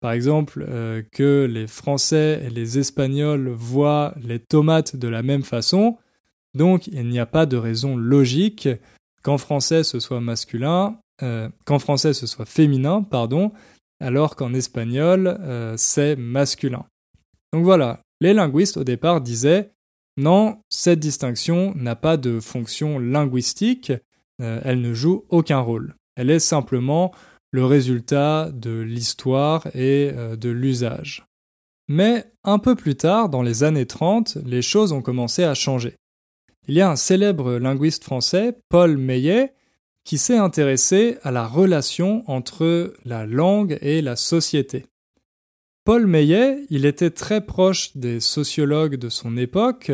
Par 0.00 0.12
exemple, 0.12 0.64
euh, 0.66 1.02
que 1.12 1.46
les 1.50 1.66
Français 1.66 2.40
et 2.44 2.50
les 2.50 2.78
Espagnols 2.78 3.48
voient 3.48 4.14
les 4.22 4.38
tomates 4.38 4.96
de 4.96 5.08
la 5.08 5.22
même 5.22 5.42
façon, 5.42 5.98
donc 6.54 6.86
il 6.86 7.08
n'y 7.08 7.18
a 7.18 7.26
pas 7.26 7.46
de 7.46 7.56
raison 7.56 7.96
logique 7.96 8.68
qu'en 9.22 9.38
français 9.38 9.82
ce 9.82 9.98
soit 9.98 10.20
masculin, 10.20 10.98
euh, 11.22 11.48
qu'en 11.64 11.78
français 11.78 12.12
ce 12.12 12.26
soit 12.26 12.44
féminin, 12.44 13.02
pardon, 13.02 13.52
alors 14.00 14.36
qu'en 14.36 14.54
espagnol, 14.54 15.38
euh, 15.40 15.74
c'est 15.76 16.16
masculin. 16.16 16.84
Donc 17.52 17.64
voilà, 17.64 18.00
les 18.20 18.34
linguistes 18.34 18.76
au 18.76 18.84
départ 18.84 19.20
disaient 19.20 19.70
non, 20.16 20.58
cette 20.68 21.00
distinction 21.00 21.72
n'a 21.74 21.96
pas 21.96 22.16
de 22.16 22.38
fonction 22.38 22.98
linguistique, 22.98 23.92
euh, 24.40 24.60
elle 24.64 24.80
ne 24.80 24.94
joue 24.94 25.24
aucun 25.28 25.58
rôle. 25.58 25.94
Elle 26.16 26.30
est 26.30 26.40
simplement 26.40 27.12
le 27.50 27.64
résultat 27.64 28.50
de 28.52 28.80
l'histoire 28.80 29.66
et 29.76 30.10
de 30.12 30.50
l'usage. 30.50 31.24
Mais 31.88 32.24
un 32.42 32.58
peu 32.58 32.74
plus 32.74 32.96
tard, 32.96 33.28
dans 33.28 33.42
les 33.42 33.62
années 33.62 33.86
30, 33.86 34.38
les 34.44 34.62
choses 34.62 34.90
ont 34.90 35.02
commencé 35.02 35.44
à 35.44 35.54
changer. 35.54 35.94
Il 36.66 36.74
y 36.74 36.80
a 36.80 36.90
un 36.90 36.96
célèbre 36.96 37.54
linguiste 37.58 38.04
français, 38.04 38.56
Paul 38.70 38.96
Meillet, 38.96 39.52
qui 40.04 40.18
s'est 40.18 40.38
intéressé 40.38 41.18
à 41.22 41.30
la 41.30 41.46
relation 41.46 42.22
entre 42.26 42.94
la 43.04 43.26
langue 43.26 43.78
et 43.80 44.00
la 44.02 44.16
société. 44.16 44.86
Paul 45.84 46.06
Meillet, 46.06 46.64
il 46.70 46.86
était 46.86 47.10
très 47.10 47.44
proche 47.44 47.96
des 47.96 48.20
sociologues 48.20 48.96
de 48.96 49.10
son 49.10 49.36
époque 49.36 49.92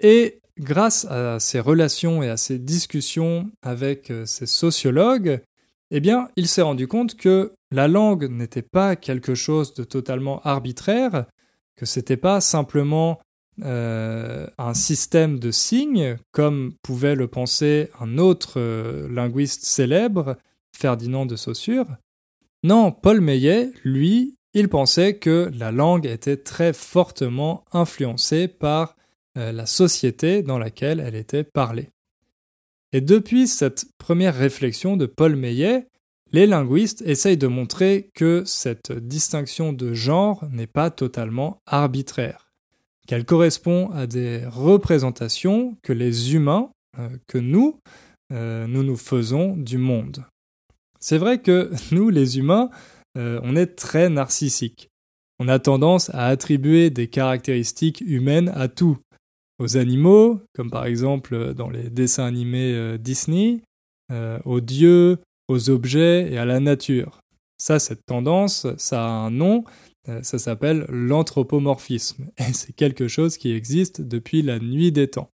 et 0.00 0.40
grâce 0.58 1.04
à 1.04 1.38
ses 1.38 1.60
relations 1.60 2.22
et 2.22 2.28
à 2.28 2.36
ses 2.36 2.58
discussions 2.58 3.50
avec 3.62 4.10
euh, 4.10 4.26
ces 4.26 4.46
sociologues, 4.46 5.40
eh 5.90 6.00
bien, 6.00 6.28
il 6.36 6.48
s'est 6.48 6.62
rendu 6.62 6.88
compte 6.88 7.14
que 7.14 7.52
la 7.70 7.86
langue 7.86 8.28
n'était 8.28 8.62
pas 8.62 8.96
quelque 8.96 9.34
chose 9.34 9.74
de 9.74 9.84
totalement 9.84 10.40
arbitraire, 10.42 11.26
que 11.76 11.86
c'était 11.86 12.16
pas 12.16 12.40
simplement 12.40 13.20
euh, 13.64 14.46
un 14.56 14.74
système 14.74 15.38
de 15.38 15.50
signes, 15.50 16.16
comme 16.32 16.74
pouvait 16.82 17.14
le 17.14 17.26
penser 17.26 17.90
un 18.00 18.18
autre 18.18 18.54
euh, 18.60 19.08
linguiste 19.08 19.64
célèbre, 19.64 20.36
Ferdinand 20.76 21.26
de 21.26 21.34
Saussure. 21.34 21.86
Non, 22.62 22.92
Paul 22.92 23.20
Meillet, 23.20 23.70
lui, 23.84 24.36
il 24.54 24.68
pensait 24.68 25.16
que 25.16 25.50
la 25.54 25.72
langue 25.72 26.06
était 26.06 26.36
très 26.36 26.72
fortement 26.72 27.64
influencée 27.72 28.48
par 28.48 28.96
euh, 29.36 29.50
la 29.52 29.66
société 29.66 30.42
dans 30.42 30.58
laquelle 30.58 31.00
elle 31.00 31.16
était 31.16 31.44
parlée. 31.44 31.90
Et 32.92 33.00
depuis 33.00 33.48
cette 33.48 33.86
première 33.98 34.36
réflexion 34.36 34.96
de 34.96 35.06
Paul 35.06 35.36
Meillet, 35.36 35.88
les 36.30 36.46
linguistes 36.46 37.02
essayent 37.02 37.36
de 37.36 37.46
montrer 37.46 38.10
que 38.14 38.42
cette 38.46 38.92
distinction 38.92 39.72
de 39.72 39.94
genre 39.94 40.44
n'est 40.50 40.66
pas 40.66 40.90
totalement 40.90 41.60
arbitraire 41.66 42.47
qu'elle 43.08 43.24
correspond 43.24 43.90
à 43.90 44.06
des 44.06 44.44
représentations 44.46 45.76
que 45.82 45.94
les 45.94 46.34
humains, 46.34 46.70
euh, 46.98 47.08
que 47.26 47.38
nous, 47.38 47.80
euh, 48.32 48.66
nous 48.66 48.82
nous 48.82 48.98
faisons 48.98 49.56
du 49.56 49.78
monde. 49.78 50.24
C'est 51.00 51.16
vrai 51.16 51.40
que 51.40 51.72
nous, 51.92 52.10
les 52.10 52.38
humains, 52.38 52.68
euh, 53.16 53.40
on 53.42 53.56
est 53.56 53.74
très 53.74 54.10
narcissiques. 54.10 54.90
On 55.40 55.48
a 55.48 55.58
tendance 55.58 56.10
à 56.10 56.26
attribuer 56.26 56.90
des 56.90 57.08
caractéristiques 57.08 58.02
humaines 58.02 58.52
à 58.54 58.68
tout. 58.68 58.98
Aux 59.58 59.76
animaux, 59.76 60.40
comme 60.54 60.70
par 60.70 60.84
exemple 60.84 61.54
dans 61.54 61.70
les 61.70 61.90
dessins 61.90 62.26
animés 62.26 62.96
Disney, 62.98 63.62
aux 64.44 64.60
dieux, 64.60 65.18
aux 65.48 65.70
objets 65.70 66.32
et 66.32 66.38
à 66.38 66.44
la 66.44 66.60
nature. 66.60 67.18
Ça, 67.60 67.80
cette 67.80 68.06
tendance, 68.06 68.68
ça 68.76 69.04
a 69.04 69.08
un 69.08 69.32
nom, 69.32 69.64
ça 70.22 70.38
s'appelle 70.38 70.86
l'anthropomorphisme, 70.88 72.30
et 72.38 72.52
c'est 72.52 72.74
quelque 72.74 73.08
chose 73.08 73.36
qui 73.36 73.52
existe 73.52 74.00
depuis 74.00 74.42
la 74.42 74.58
nuit 74.58 74.92
des 74.92 75.08
temps. 75.08 75.30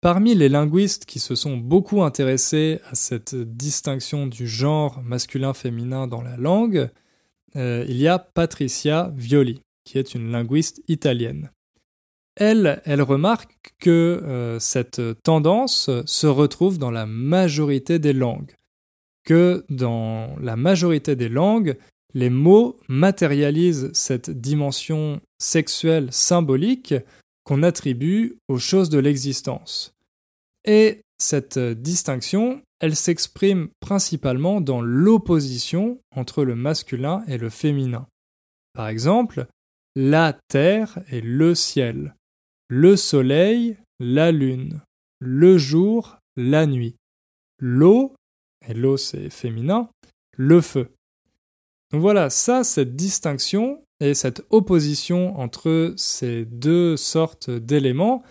Parmi 0.00 0.34
les 0.34 0.48
linguistes 0.48 1.04
qui 1.06 1.18
se 1.18 1.34
sont 1.34 1.56
beaucoup 1.56 2.02
intéressés 2.02 2.80
à 2.90 2.94
cette 2.94 3.34
distinction 3.34 4.26
du 4.26 4.46
genre 4.46 5.02
masculin-féminin 5.02 6.06
dans 6.06 6.22
la 6.22 6.36
langue, 6.36 6.90
euh, 7.56 7.84
il 7.88 7.96
y 7.96 8.06
a 8.06 8.18
Patricia 8.18 9.10
Violi, 9.16 9.62
qui 9.84 9.98
est 9.98 10.14
une 10.14 10.30
linguiste 10.30 10.82
italienne. 10.88 11.50
Elle, 12.36 12.82
elle 12.84 13.00
remarque 13.00 13.74
que 13.78 13.90
euh, 13.90 14.58
cette 14.58 15.00
tendance 15.22 15.90
se 16.04 16.26
retrouve 16.26 16.78
dans 16.78 16.90
la 16.90 17.06
majorité 17.06 17.98
des 17.98 18.12
langues, 18.12 18.54
que 19.24 19.64
dans 19.70 20.36
la 20.40 20.56
majorité 20.56 21.16
des 21.16 21.30
langues, 21.30 21.78
les 22.16 22.30
mots 22.30 22.78
matérialisent 22.88 23.90
cette 23.92 24.30
dimension 24.30 25.20
sexuelle 25.38 26.10
symbolique 26.10 26.94
qu'on 27.44 27.62
attribue 27.62 28.38
aux 28.48 28.58
choses 28.58 28.88
de 28.88 28.98
l'existence. 28.98 29.92
Et 30.64 31.02
cette 31.18 31.58
distinction, 31.58 32.62
elle 32.80 32.96
s'exprime 32.96 33.68
principalement 33.80 34.62
dans 34.62 34.80
l'opposition 34.80 36.00
entre 36.10 36.42
le 36.42 36.54
masculin 36.54 37.22
et 37.28 37.36
le 37.36 37.50
féminin. 37.50 38.06
Par 38.72 38.88
exemple, 38.88 39.46
la 39.94 40.38
terre 40.48 40.98
et 41.10 41.20
le 41.20 41.54
ciel, 41.54 42.16
le 42.68 42.96
soleil, 42.96 43.76
la 44.00 44.32
lune, 44.32 44.80
le 45.18 45.58
jour, 45.58 46.16
la 46.34 46.64
nuit, 46.64 46.96
l'eau, 47.58 48.14
et 48.66 48.72
l'eau 48.72 48.96
c'est 48.96 49.28
féminin, 49.28 49.90
le 50.38 50.62
feu. 50.62 50.88
Donc 51.96 52.02
voilà, 52.02 52.28
ça, 52.28 52.62
cette 52.62 52.94
distinction 52.94 53.82
et 54.00 54.12
cette 54.12 54.44
opposition 54.50 55.40
entre 55.40 55.94
ces 55.96 56.44
deux 56.44 56.94
sortes 56.98 57.48
d'éléments, 57.48 58.22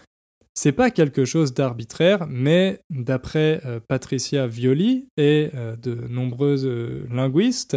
c'est 0.53 0.71
pas 0.71 0.91
quelque 0.91 1.25
chose 1.25 1.55
d'arbitraire, 1.55 2.27
mais 2.29 2.79
d'après 2.91 3.61
euh, 3.65 3.79
Patricia 3.79 4.45
Violi 4.45 5.07
et 5.17 5.49
euh, 5.55 5.75
de 5.77 5.95
nombreuses 5.95 6.67
euh, 6.67 7.07
linguistes, 7.09 7.75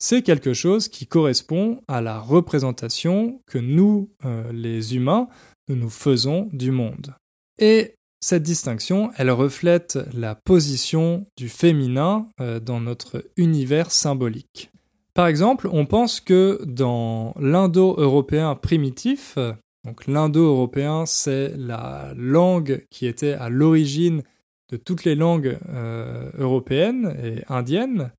c'est 0.00 0.22
quelque 0.22 0.54
chose 0.54 0.88
qui 0.88 1.06
correspond 1.06 1.82
à 1.86 2.00
la 2.00 2.18
représentation 2.18 3.40
que 3.46 3.58
nous, 3.58 4.10
les 4.52 4.96
humains, 4.96 5.28
nous 5.68 5.76
nous 5.76 5.90
faisons 5.90 6.48
du 6.52 6.72
monde. 6.72 7.14
Et 7.60 7.94
cette 8.18 8.42
distinction, 8.42 9.12
elle 9.16 9.30
reflète 9.30 10.00
la 10.12 10.34
position 10.34 11.24
du 11.36 11.48
féminin 11.48 12.26
dans 12.40 12.80
notre 12.80 13.24
univers 13.36 13.92
symbolique. 13.92 14.72
Par 15.14 15.26
exemple, 15.26 15.68
on 15.70 15.84
pense 15.84 16.20
que 16.20 16.60
dans 16.64 17.34
l'indo-européen 17.38 18.54
primitif, 18.54 19.38
donc 19.84 20.06
l'indo-européen 20.06 21.04
c'est 21.06 21.52
la 21.56 22.14
langue 22.16 22.86
qui 22.90 23.06
était 23.06 23.34
à 23.34 23.50
l'origine 23.50 24.22
de 24.70 24.78
toutes 24.78 25.04
les 25.04 25.14
langues 25.14 25.58
euh, 25.68 26.30
européennes 26.38 27.14
et 27.22 27.44
indiennes, 27.52 28.10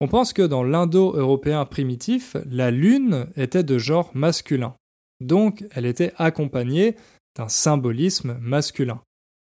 on 0.00 0.08
pense 0.08 0.32
que 0.32 0.42
dans 0.42 0.64
l'indo-européen 0.64 1.64
primitif, 1.64 2.36
la 2.50 2.70
lune 2.70 3.26
était 3.36 3.64
de 3.64 3.78
genre 3.78 4.10
masculin. 4.14 4.74
Donc 5.20 5.64
elle 5.72 5.86
était 5.86 6.12
accompagnée 6.16 6.96
d'un 7.36 7.48
symbolisme 7.48 8.38
masculin. 8.40 9.00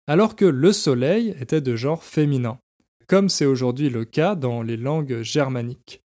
Alors 0.08 0.36
que 0.36 0.44
le 0.44 0.72
soleil 0.72 1.34
était 1.40 1.60
de 1.60 1.76
genre 1.76 2.02
féminin, 2.02 2.58
comme 3.06 3.28
c'est 3.28 3.46
aujourd'hui 3.46 3.88
le 3.88 4.04
cas 4.04 4.34
dans 4.34 4.62
les 4.62 4.76
langues 4.76 5.22
germaniques. 5.22 6.01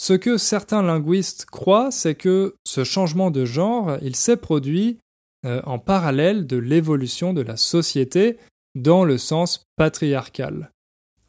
Ce 0.00 0.12
que 0.12 0.38
certains 0.38 0.82
linguistes 0.82 1.46
croient, 1.46 1.90
c'est 1.90 2.14
que 2.14 2.54
ce 2.64 2.84
changement 2.84 3.32
de 3.32 3.44
genre, 3.44 3.98
il 4.00 4.14
s'est 4.14 4.36
produit 4.36 4.98
euh, 5.44 5.60
en 5.64 5.80
parallèle 5.80 6.46
de 6.46 6.56
l'évolution 6.56 7.34
de 7.34 7.42
la 7.42 7.56
société 7.56 8.38
dans 8.76 9.04
le 9.04 9.18
sens 9.18 9.64
patriarcal. 9.76 10.70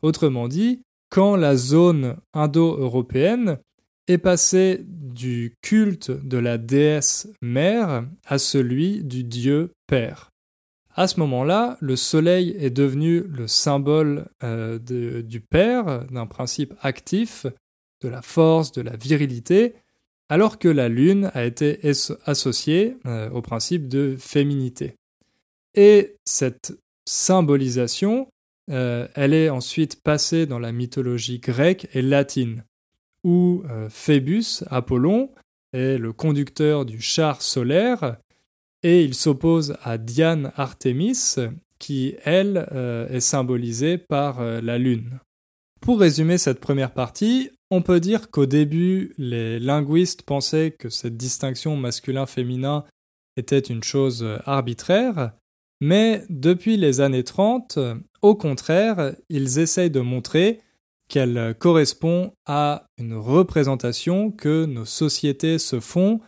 Autrement 0.03 0.47
dit, 0.47 0.81
quand 1.09 1.35
la 1.35 1.55
zone 1.55 2.17
indo-européenne 2.33 3.57
est 4.07 4.19
passé 4.19 4.85
du 4.87 5.55
culte 5.61 6.11
de 6.11 6.37
la 6.37 6.59
déesse 6.59 7.27
mère 7.41 8.05
à 8.25 8.37
celui 8.37 9.03
du 9.03 9.23
dieu 9.23 9.71
père. 9.87 10.29
À 10.95 11.07
ce 11.07 11.19
moment-là, 11.21 11.77
le 11.81 11.95
soleil 11.95 12.55
est 12.59 12.69
devenu 12.69 13.21
le 13.21 13.47
symbole 13.47 14.27
euh, 14.43 14.77
du 15.23 15.39
père, 15.41 16.05
d'un 16.11 16.27
principe 16.27 16.73
actif, 16.81 17.47
de 18.01 18.09
la 18.09 18.21
force, 18.21 18.71
de 18.71 18.81
la 18.81 18.95
virilité, 18.95 19.73
alors 20.29 20.59
que 20.59 20.67
la 20.67 20.89
lune 20.89 21.31
a 21.33 21.45
été 21.45 21.79
associée 22.25 22.97
euh, 23.05 23.29
au 23.31 23.41
principe 23.41 23.87
de 23.87 24.15
féminité. 24.17 24.95
Et 25.75 26.15
cette 26.25 26.77
symbolisation, 27.05 28.27
euh, 28.69 29.07
elle 29.15 29.33
est 29.33 29.49
ensuite 29.49 30.01
passée 30.01 30.45
dans 30.45 30.59
la 30.59 30.71
mythologie 30.71 31.39
grecque 31.39 31.87
et 31.93 32.01
latine, 32.01 32.63
où 33.23 33.63
Phébus, 33.89 34.63
Apollon, 34.67 35.29
est 35.73 35.97
le 35.97 36.13
conducteur 36.13 36.85
du 36.85 37.01
char 37.01 37.41
solaire 37.41 38.17
et 38.83 39.03
il 39.03 39.13
s'oppose 39.13 39.75
à 39.83 39.97
Diane 39.97 40.51
Artemis, 40.55 41.35
qui, 41.79 42.15
elle, 42.23 42.67
euh, 42.71 43.07
est 43.09 43.19
symbolisée 43.19 43.97
par 43.97 44.39
euh, 44.39 44.61
la 44.61 44.77
Lune. 44.77 45.19
Pour 45.81 45.99
résumer 45.99 46.37
cette 46.37 46.59
première 46.59 46.91
partie, 46.93 47.51
on 47.71 47.81
peut 47.81 47.99
dire 47.99 48.31
qu'au 48.31 48.45
début, 48.45 49.13
les 49.17 49.59
linguistes 49.59 50.23
pensaient 50.23 50.71
que 50.71 50.89
cette 50.89 51.17
distinction 51.17 51.75
masculin-féminin 51.75 52.85
était 53.37 53.59
une 53.59 53.83
chose 53.83 54.25
arbitraire, 54.45 55.33
mais 55.81 56.23
depuis 56.29 56.77
les 56.77 56.99
années 56.99 57.23
30, 57.23 57.79
au 58.21 58.35
contraire, 58.35 59.13
ils 59.29 59.59
essayent 59.59 59.91
de 59.91 60.01
montrer 60.01 60.59
qu'elle 61.07 61.55
correspond 61.57 62.33
à 62.45 62.85
une 62.97 63.15
représentation 63.15 64.31
que 64.31 64.65
nos 64.65 64.85
sociétés 64.85 65.57
se 65.57 65.79
font 65.79 66.19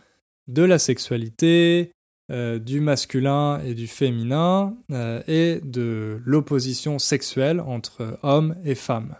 de 0.48 0.62
la 0.62 0.78
sexualité, 0.78 1.92
euh, 2.30 2.58
du 2.58 2.80
masculin 2.80 3.60
et 3.64 3.74
du 3.74 3.86
féminin 3.86 4.76
euh, 4.90 5.22
et 5.26 5.60
de 5.62 6.20
l'opposition 6.24 6.98
sexuelle 6.98 7.60
entre 7.60 8.18
hommes 8.22 8.56
et 8.64 8.74
femmes. 8.74 9.16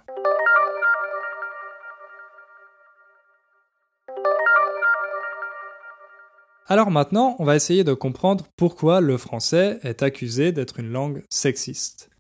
Alors 6.67 6.91
maintenant, 6.91 7.37
on 7.39 7.45
va 7.45 7.57
essayer 7.57 7.85
de 7.85 7.95
comprendre 7.95 8.47
pourquoi 8.57 9.01
le 9.01 9.17
français 9.19 9.79
est 9.83 10.03
accusé 10.03 10.53
d'être 10.53 10.81
une 10.81 10.91
langue 10.91 11.25
sexiste. 11.29 12.11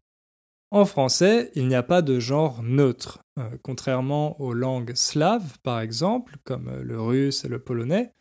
En 0.70 0.84
français, 0.84 1.50
il 1.54 1.68
n'y 1.68 1.74
a 1.74 1.82
pas 1.82 2.02
de 2.02 2.18
genre 2.18 2.62
neutre, 2.62 3.20
euh, 3.38 3.56
contrairement 3.62 4.40
aux 4.40 4.54
langues 4.54 4.94
slaves, 4.94 5.58
par 5.62 5.80
exemple, 5.80 6.36
comme 6.44 6.80
le 6.80 7.00
russe 7.00 7.44
et 7.44 7.48
le 7.48 7.58
polonais, 7.58 8.12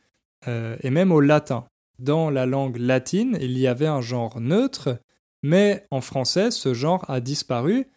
et 0.47 0.89
même 0.89 1.11
au 1.11 1.21
latin 1.21 1.65
dans 2.01 2.29
la 2.31 2.45
langue 2.45 2.77
latine, 2.77 3.37
il 3.39 3.57
y 3.57 3.67
avait 3.67 3.87
un 3.87 4.01
genre 4.01 4.41
neutre, 4.41 4.99
mais 5.43 5.85
en 5.91 6.01
français, 6.01 6.51
ce 6.51 6.73
genre 6.73 7.05
a 7.09 7.19
disparu, 7.19 7.87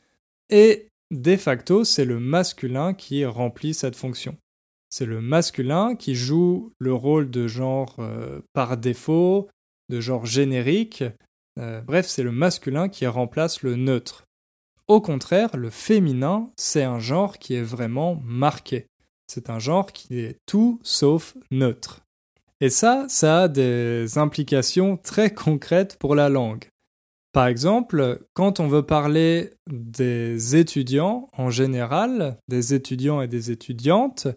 et 0.51 0.89
de 1.11 1.37
facto, 1.37 1.85
c'est 1.85 2.05
le 2.05 2.21
masculin 2.21 2.95
qui 2.95 3.25
remplit 3.25 3.75
cette 3.75 3.97
fonction. 3.97 4.37
C'est 4.97 5.07
le 5.07 5.21
masculin 5.21 5.97
qui 5.97 6.15
joue 6.15 6.73
le 6.79 6.95
rôle 6.95 7.29
de 7.29 7.49
genre 7.49 7.97
euh, 7.99 8.43
par 8.53 8.77
défaut, 8.77 9.49
de 9.89 10.01
genre 10.01 10.25
générique, 10.25 11.03
euh, 11.59 11.81
bref, 11.81 12.07
c'est 12.07 12.23
le 12.23 12.31
masculin 12.31 12.89
qui 12.89 13.05
remplace 13.05 13.63
le 13.63 13.75
neutre. 13.75 14.23
Au 14.87 15.01
contraire, 15.01 15.57
le 15.57 15.69
féminin, 15.69 16.49
c'est 16.57 16.85
un 16.85 17.01
genre 17.01 17.41
qui 17.41 17.55
est 17.55 17.63
vraiment 17.63 18.23
marqué. 18.23 18.87
C'est 19.27 19.51
un 19.51 19.59
genre 19.59 19.91
qui 19.91 20.21
est 20.21 20.37
tout 20.47 20.79
sauf 20.85 21.37
neutre. 21.51 22.03
Et 22.61 22.71
ça, 22.71 23.07
ça 23.09 23.43
a 23.43 23.49
des 23.49 24.17
implications 24.17 24.97
très 24.97 25.35
concrètes 25.35 25.97
pour 25.99 26.15
la 26.15 26.29
langue. 26.29 26.69
Par 27.33 27.49
exemple, 27.49 28.25
quand 28.33 28.61
on 28.61 28.69
veut 28.69 28.87
parler 28.87 29.55
des 29.69 30.55
étudiants 30.55 31.29
en 31.37 31.51
général, 31.51 32.39
des 32.47 32.75
étudiants 32.75 33.23
et 33.23 33.27
des 33.27 33.51
étudiantes, 33.51 34.29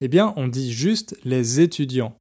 eh 0.00 0.08
bien 0.08 0.32
on 0.36 0.48
dit 0.48 0.72
juste 0.72 1.16
les 1.24 1.60
étudiants. 1.60 2.16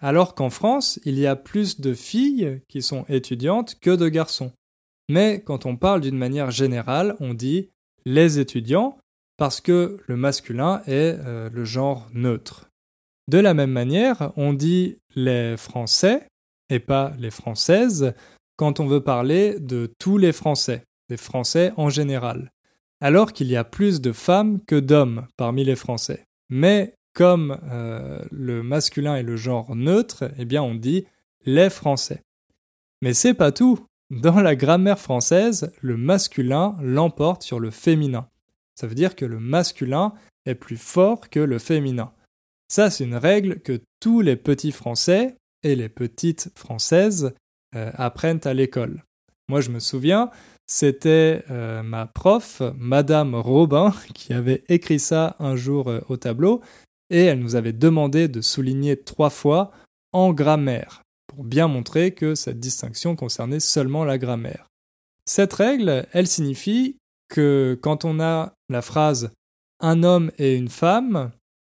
Alors 0.00 0.34
qu'en 0.34 0.50
France, 0.50 1.00
il 1.04 1.18
y 1.18 1.26
a 1.26 1.36
plus 1.36 1.80
de 1.80 1.92
filles 1.92 2.60
qui 2.68 2.82
sont 2.82 3.04
étudiantes 3.08 3.76
que 3.80 3.90
de 3.90 4.08
garçons. 4.08 4.52
Mais 5.08 5.42
quand 5.44 5.66
on 5.66 5.76
parle 5.76 6.02
d'une 6.02 6.18
manière 6.18 6.50
générale, 6.50 7.16
on 7.20 7.34
dit 7.34 7.70
les 8.04 8.38
étudiants 8.38 8.98
parce 9.36 9.60
que 9.60 9.98
le 10.06 10.16
masculin 10.16 10.82
est 10.86 11.16
euh, 11.18 11.48
le 11.50 11.64
genre 11.64 12.08
neutre. 12.12 12.68
De 13.28 13.38
la 13.38 13.54
même 13.54 13.70
manière, 13.70 14.32
on 14.36 14.52
dit 14.52 14.96
les 15.14 15.56
Français 15.56 16.26
et 16.70 16.80
pas 16.80 17.12
les 17.18 17.30
Françaises 17.30 18.14
quand 18.56 18.80
on 18.80 18.86
veut 18.86 19.02
parler 19.02 19.58
de 19.60 19.90
tous 19.98 20.18
les 20.18 20.32
Français, 20.32 20.82
des 21.08 21.16
Français 21.16 21.72
en 21.76 21.90
général, 21.90 22.50
alors 23.00 23.32
qu'il 23.32 23.48
y 23.48 23.56
a 23.56 23.64
plus 23.64 24.00
de 24.00 24.12
femmes 24.12 24.60
que 24.66 24.78
d'hommes 24.78 25.26
parmi 25.36 25.64
les 25.64 25.76
Français. 25.76 26.24
Mais 26.50 26.94
comme 27.18 27.58
euh, 27.72 28.20
le 28.30 28.62
masculin 28.62 29.16
est 29.16 29.24
le 29.24 29.34
genre 29.34 29.74
neutre, 29.74 30.30
eh 30.38 30.44
bien 30.44 30.62
on 30.62 30.76
dit 30.76 31.04
les 31.44 31.68
Français. 31.68 32.22
Mais 33.02 33.12
c'est 33.12 33.34
pas 33.34 33.50
tout. 33.50 33.84
Dans 34.10 34.40
la 34.40 34.54
grammaire 34.54 35.00
française, 35.00 35.72
le 35.80 35.96
masculin 35.96 36.76
l'emporte 36.80 37.42
sur 37.42 37.58
le 37.58 37.72
féminin. 37.72 38.28
Ça 38.76 38.86
veut 38.86 38.94
dire 38.94 39.16
que 39.16 39.24
le 39.24 39.40
masculin 39.40 40.14
est 40.46 40.54
plus 40.54 40.76
fort 40.76 41.28
que 41.28 41.40
le 41.40 41.58
féminin. 41.58 42.12
Ça, 42.68 42.88
c'est 42.88 43.02
une 43.02 43.16
règle 43.16 43.58
que 43.62 43.80
tous 43.98 44.20
les 44.20 44.36
petits 44.36 44.70
Français 44.70 45.34
et 45.64 45.74
les 45.74 45.88
petites 45.88 46.52
Françaises 46.54 47.34
euh, 47.74 47.90
apprennent 47.94 48.40
à 48.44 48.54
l'école. 48.54 49.02
Moi, 49.48 49.60
je 49.60 49.70
me 49.70 49.80
souviens, 49.80 50.30
c'était 50.68 51.42
euh, 51.50 51.82
ma 51.82 52.06
prof, 52.06 52.62
Madame 52.76 53.34
Robin, 53.34 53.92
qui 54.14 54.32
avait 54.32 54.62
écrit 54.68 55.00
ça 55.00 55.34
un 55.40 55.56
jour 55.56 55.90
au 56.08 56.16
tableau, 56.16 56.62
et 57.10 57.24
elle 57.24 57.40
nous 57.40 57.56
avait 57.56 57.72
demandé 57.72 58.28
de 58.28 58.40
souligner 58.40 58.96
trois 58.96 59.30
fois 59.30 59.70
en 60.12 60.32
grammaire, 60.32 61.02
pour 61.26 61.44
bien 61.44 61.68
montrer 61.68 62.12
que 62.12 62.34
cette 62.34 62.60
distinction 62.60 63.16
concernait 63.16 63.60
seulement 63.60 64.04
la 64.04 64.18
grammaire. 64.18 64.66
Cette 65.24 65.52
règle, 65.52 66.06
elle 66.12 66.26
signifie 66.26 66.96
que 67.28 67.78
quand 67.82 68.04
on 68.04 68.20
a 68.20 68.54
la 68.68 68.82
phrase 68.82 69.30
un 69.80 70.02
homme 70.02 70.30
et 70.38 70.56
une 70.56 70.70
femme, 70.70 71.30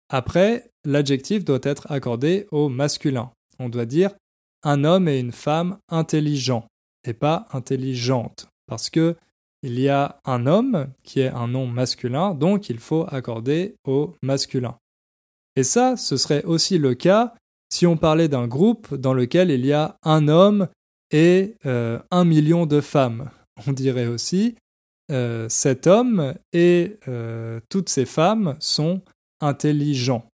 après, 0.08 0.70
l'adjectif 0.84 1.44
doit 1.44 1.60
être 1.62 1.90
accordé 1.90 2.46
au 2.50 2.68
masculin. 2.68 3.30
On 3.58 3.68
doit 3.68 3.86
dire 3.86 4.10
un 4.62 4.84
homme 4.84 5.08
et 5.08 5.18
une 5.18 5.32
femme 5.32 5.78
intelligents 5.88 6.66
et 7.04 7.14
pas 7.14 7.46
intelligente 7.52 8.48
parce 8.66 8.90
que 8.90 9.16
il 9.62 9.78
y 9.78 9.88
a 9.88 10.20
un 10.24 10.46
homme 10.46 10.86
qui 11.02 11.20
est 11.20 11.28
un 11.28 11.48
nom 11.48 11.66
masculin, 11.66 12.34
donc 12.34 12.70
il 12.70 12.78
faut 12.78 13.04
accorder 13.10 13.74
au 13.84 14.14
masculin. 14.22 14.76
Et 15.60 15.64
ça, 15.64 15.98
ce 15.98 16.16
serait 16.16 16.42
aussi 16.44 16.78
le 16.78 16.94
cas 16.94 17.34
si 17.68 17.86
on 17.86 17.98
parlait 17.98 18.28
d'un 18.28 18.48
groupe 18.48 18.94
dans 18.94 19.12
lequel 19.12 19.50
il 19.50 19.66
y 19.66 19.74
a 19.74 19.98
un 20.02 20.26
homme 20.26 20.68
et 21.10 21.54
euh, 21.66 21.98
un 22.10 22.24
million 22.24 22.64
de 22.64 22.80
femmes. 22.80 23.30
On 23.66 23.72
dirait 23.72 24.06
aussi 24.06 24.56
euh, 25.12 25.50
cet 25.50 25.86
homme 25.86 26.32
et 26.54 26.96
euh, 27.08 27.60
toutes 27.68 27.90
ces 27.90 28.06
femmes 28.06 28.56
sont 28.58 29.02
intelligents 29.42 30.30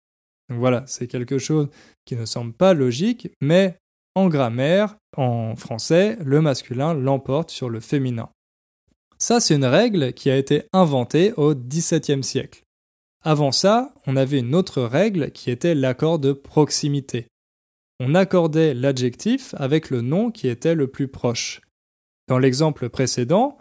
voilà, 0.48 0.85
c'est 0.87 1.06
quelque 1.06 1.38
chose 1.38 1.68
qui 2.04 2.16
ne 2.16 2.24
semble 2.24 2.52
pas 2.52 2.74
logique, 2.74 3.28
mais 3.40 3.76
en 4.14 4.28
grammaire, 4.28 4.96
en 5.16 5.56
français, 5.56 6.18
le 6.24 6.40
masculin 6.40 6.94
l'emporte 6.94 7.50
sur 7.50 7.70
le 7.70 7.80
féminin. 7.80 8.28
Ça, 9.18 9.40
c'est 9.40 9.54
une 9.54 9.64
règle 9.64 10.12
qui 10.12 10.30
a 10.30 10.37
été 10.37 10.64
inventée 10.72 11.32
au 11.37 11.54
XVIIe 11.54 12.24
siècle. 12.24 12.62
Avant 13.24 13.52
ça, 13.52 13.94
on 14.06 14.16
avait 14.16 14.40
une 14.40 14.54
autre 14.54 14.82
règle 14.82 15.30
qui 15.30 15.50
était 15.50 15.74
l'accord 15.74 16.18
de 16.18 16.32
proximité. 16.32 17.28
On 18.00 18.14
accordait 18.14 18.74
l'adjectif 18.74 19.54
avec 19.58 19.90
le 19.90 20.00
nom 20.00 20.30
qui 20.30 20.48
était 20.48 20.74
le 20.74 20.88
plus 20.88 21.06
proche. 21.06 21.61
Dans 22.26 22.38
l'exemple 22.38 22.88
précédent, 22.88 23.58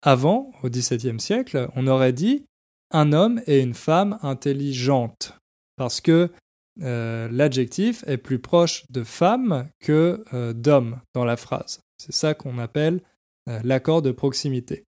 avant, 0.00 0.50
au 0.62 0.70
XVIIe 0.70 1.20
siècle, 1.20 1.68
on 1.76 1.86
aurait 1.86 2.14
dit 2.14 2.44
un 2.90 3.12
homme 3.12 3.42
et 3.46 3.60
une 3.60 3.74
femme 3.74 4.18
intelligente 4.22 5.38
parce 5.76 6.00
que 6.00 6.30
euh, 6.80 7.28
l'adjectif 7.30 8.04
est 8.06 8.16
plus 8.16 8.38
proche 8.38 8.90
de 8.90 9.04
femme 9.04 9.68
que 9.80 10.24
euh, 10.32 10.52
d'homme 10.52 11.00
dans 11.14 11.24
la 11.24 11.36
phrase. 11.36 11.80
C'est 11.98 12.14
ça 12.14 12.34
qu'on 12.34 12.58
appelle 12.58 13.02
euh, 13.48 13.60
l'accord 13.62 14.00
de 14.00 14.10
proximité. 14.10 14.84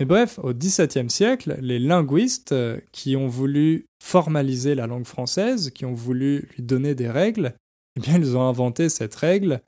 Mais 0.00 0.06
bref, 0.06 0.38
au 0.42 0.52
XVIIe 0.52 1.10
siècle, 1.10 1.58
les 1.60 1.78
linguistes 1.78 2.54
qui 2.92 3.16
ont 3.16 3.26
voulu 3.26 3.86
formaliser 4.02 4.74
la 4.74 4.86
langue 4.86 5.06
française, 5.06 5.70
qui 5.70 5.84
ont 5.84 5.92
voulu 5.92 6.48
lui 6.56 6.62
donner 6.62 6.94
des 6.94 7.10
règles, 7.10 7.54
eh 7.96 8.00
bien, 8.00 8.16
ils 8.18 8.36
ont 8.36 8.48
inventé 8.48 8.88
cette 8.88 9.14
règle 9.14 9.60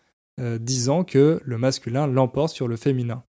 disant 0.59 1.05
que 1.05 1.39
le 1.45 1.59
masculin 1.59 2.07
l'emporte 2.07 2.55
sur 2.55 2.67
le 2.67 2.77
féminin. 2.77 3.25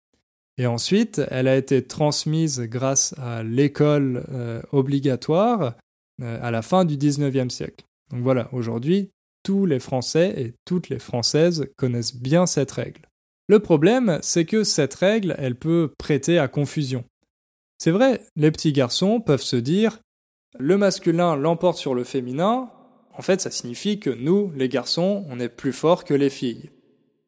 Et 0.58 0.66
ensuite, 0.66 1.20
elle 1.30 1.48
a 1.48 1.56
été 1.56 1.82
transmise 1.82 2.60
grâce 2.60 3.14
à 3.18 3.42
l'école 3.42 4.24
obligatoire 4.70 5.74
euh, 6.22 6.38
à 6.42 6.50
la 6.50 6.60
fin 6.60 6.84
du 6.84 6.96
19e 6.96 7.48
siècle. 7.48 7.86
Donc 8.10 8.22
voilà, 8.22 8.52
aujourd'hui, 8.52 9.10
tous 9.42 9.64
les 9.64 9.78
Français 9.78 10.34
et 10.36 10.54
toutes 10.66 10.90
les 10.90 10.98
Françaises 10.98 11.66
connaissent 11.76 12.14
bien 12.14 12.44
cette 12.46 12.72
règle. 12.72 13.08
Le 13.50 13.58
problème, 13.58 14.20
c'est 14.22 14.44
que 14.44 14.62
cette 14.62 14.94
règle, 14.94 15.34
elle 15.36 15.56
peut 15.56 15.92
prêter 15.98 16.38
à 16.38 16.46
confusion. 16.46 17.02
C'est 17.78 17.90
vrai, 17.90 18.20
les 18.36 18.52
petits 18.52 18.72
garçons 18.72 19.20
peuvent 19.20 19.42
se 19.42 19.56
dire 19.56 19.98
le 20.56 20.78
masculin 20.78 21.34
l'emporte 21.34 21.76
sur 21.76 21.96
le 21.96 22.04
féminin, 22.04 22.70
en 23.12 23.22
fait 23.22 23.40
ça 23.40 23.50
signifie 23.50 23.98
que 23.98 24.10
nous, 24.10 24.52
les 24.54 24.68
garçons, 24.68 25.26
on 25.28 25.40
est 25.40 25.48
plus 25.48 25.72
forts 25.72 26.04
que 26.04 26.14
les 26.14 26.30
filles. 26.30 26.70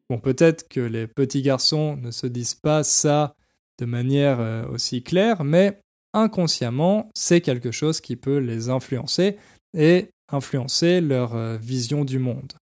Bon, 0.09 0.17
peut-être 0.17 0.69
que 0.69 0.79
les 0.79 1.07
petits 1.07 1.41
garçons 1.41 1.97
ne 1.97 2.09
se 2.09 2.27
disent 2.27 2.55
pas 2.55 2.85
ça 2.85 3.35
de 3.77 3.85
manière 3.85 4.39
euh, 4.39 4.65
aussi 4.69 5.03
claire, 5.03 5.43
mais 5.43 5.81
inconsciemment, 6.13 7.09
c'est 7.15 7.41
quelque 7.41 7.71
chose 7.71 7.99
qui 7.99 8.15
peut 8.15 8.37
les 8.37 8.69
influencer 8.69 9.35
et 9.77 10.07
influencer 10.31 11.01
leur 11.01 11.35
euh, 11.35 11.57
vision 11.57 12.05
du 12.05 12.17
monde. 12.17 12.53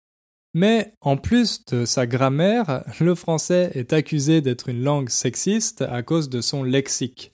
Mais 0.53 0.93
en 0.99 1.15
plus 1.15 1.65
de 1.65 1.85
sa 1.85 2.05
grammaire, 2.05 2.83
le 2.99 3.15
français 3.15 3.71
est 3.73 3.93
accusé 3.93 4.41
d'être 4.41 4.67
une 4.67 4.83
langue 4.83 5.09
sexiste 5.09 5.81
à 5.81 6.03
cause 6.03 6.29
de 6.29 6.41
son 6.41 6.63
lexique. 6.63 7.31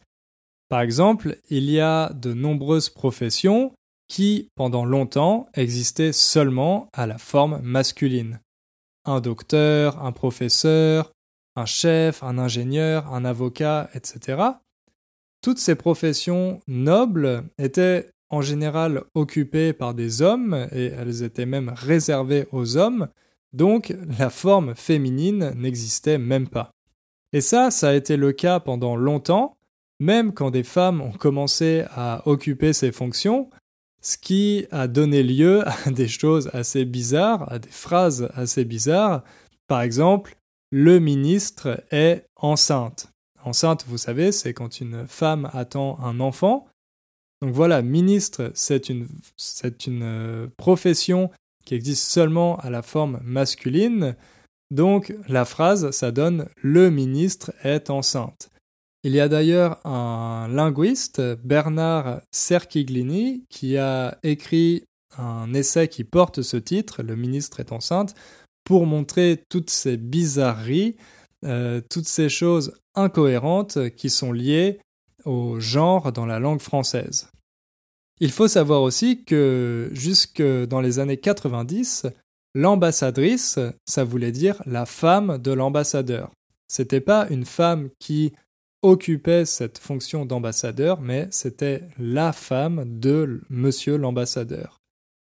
Par 0.69 0.81
exemple, 0.81 1.37
il 1.49 1.69
y 1.69 1.79
a 1.79 2.11
de 2.13 2.33
nombreuses 2.33 2.89
professions 2.89 3.73
qui, 4.07 4.49
pendant 4.55 4.85
longtemps, 4.85 5.47
existaient 5.53 6.13
seulement 6.13 6.89
à 6.93 7.07
la 7.07 7.17
forme 7.17 7.59
masculine. 7.61 8.39
Un 9.05 9.19
docteur, 9.19 10.03
un 10.03 10.11
professeur, 10.11 11.11
un 11.55 11.65
chef, 11.65 12.21
un 12.23 12.37
ingénieur, 12.37 13.11
un 13.13 13.25
avocat, 13.25 13.89
etc. 13.93 14.41
Toutes 15.41 15.59
ces 15.59 15.75
professions 15.75 16.61
nobles 16.67 17.45
étaient 17.57 18.09
en 18.29 18.41
général 18.41 19.03
occupées 19.13 19.73
par 19.73 19.93
des 19.93 20.21
hommes 20.21 20.67
et 20.71 20.85
elles 20.87 21.23
étaient 21.23 21.45
même 21.45 21.73
réservées 21.75 22.47
aux 22.51 22.77
hommes, 22.77 23.07
donc 23.53 23.95
la 24.19 24.29
forme 24.29 24.75
féminine 24.75 25.53
n'existait 25.55 26.17
même 26.17 26.47
pas. 26.47 26.71
Et 27.33 27.41
ça, 27.41 27.71
ça 27.71 27.89
a 27.89 27.93
été 27.93 28.17
le 28.17 28.31
cas 28.31 28.59
pendant 28.59 28.95
longtemps, 28.95 29.57
même 29.99 30.33
quand 30.33 30.51
des 30.51 30.63
femmes 30.63 31.01
ont 31.01 31.11
commencé 31.11 31.85
à 31.95 32.21
occuper 32.27 32.73
ces 32.73 32.91
fonctions, 32.91 33.49
ce 34.01 34.17
qui 34.17 34.65
a 34.71 34.87
donné 34.87 35.23
lieu 35.23 35.67
à 35.67 35.91
des 35.91 36.07
choses 36.07 36.49
assez 36.53 36.85
bizarres, 36.85 37.51
à 37.51 37.59
des 37.59 37.69
phrases 37.69 38.29
assez 38.35 38.63
bizarres. 38.63 39.23
Par 39.67 39.81
exemple, 39.81 40.37
le 40.71 40.99
ministre 40.99 41.83
est 41.91 42.25
enceinte. 42.35 43.11
Enceinte, 43.43 43.85
vous 43.87 43.97
savez, 43.97 44.31
c'est 44.31 44.53
quand 44.53 44.81
une 44.81 45.07
femme 45.07 45.49
attend 45.53 45.99
un 45.99 46.19
enfant. 46.19 46.67
Donc 47.41 47.53
voilà, 47.53 47.81
ministre, 47.81 48.51
c'est 48.55 48.89
une, 48.89 49.07
euh, 49.87 50.47
profession 50.57 51.29
qui 51.65 51.75
existe 51.75 52.09
seulement 52.09 52.57
à 52.57 52.69
la 52.69 52.81
forme 52.81 53.19
masculine. 53.23 54.15
Donc 54.71 55.13
la 55.27 55.45
phrase, 55.45 55.91
ça 55.91 56.11
donne 56.11 56.47
le 56.61 56.89
ministre 56.89 57.53
est 57.63 57.89
enceinte. 57.89 58.49
Il 59.03 59.13
y 59.13 59.19
a 59.19 59.29
d'ailleurs 59.29 59.85
un 59.85 60.47
linguiste, 60.49 61.21
Bernard 61.43 62.21
Cerchiglini, 62.31 63.45
qui 63.49 63.77
a 63.77 64.17
écrit 64.23 64.83
un 65.17 65.53
essai 65.53 65.87
qui 65.87 66.03
porte 66.03 66.41
ce 66.41 66.57
titre, 66.57 67.03
Le 67.03 67.15
ministre 67.15 67.59
est 67.59 67.71
enceinte, 67.71 68.15
pour 68.63 68.85
montrer 68.85 69.43
toutes 69.49 69.69
ces 69.69 69.95
bizarreries, 69.97 70.97
euh, 71.45 71.81
toutes 71.89 72.07
ces 72.07 72.29
choses 72.29 72.73
incohérentes 72.95 73.89
qui 73.91 74.09
sont 74.09 74.31
liées 74.31 74.79
genre 75.59 76.11
dans 76.11 76.25
la 76.25 76.39
langue 76.39 76.61
française. 76.61 77.29
Il 78.19 78.31
faut 78.31 78.47
savoir 78.47 78.81
aussi 78.81 79.23
que 79.23 79.89
jusque 79.93 80.41
dans 80.41 80.81
les 80.81 80.99
années 80.99 81.17
90, 81.17 82.07
l'ambassadrice, 82.55 83.59
ça 83.85 84.03
voulait 84.03 84.31
dire 84.31 84.61
la 84.65 84.85
femme 84.85 85.37
de 85.37 85.51
l'ambassadeur. 85.51 86.31
C'était 86.67 87.01
pas 87.01 87.27
une 87.29 87.45
femme 87.45 87.89
qui 87.99 88.33
occupait 88.81 89.45
cette 89.45 89.77
fonction 89.77 90.25
d'ambassadeur, 90.25 91.01
mais 91.01 91.27
c'était 91.31 91.83
la 91.97 92.33
femme 92.33 92.99
de 92.99 93.41
monsieur 93.49 93.97
l'ambassadeur. 93.97 94.79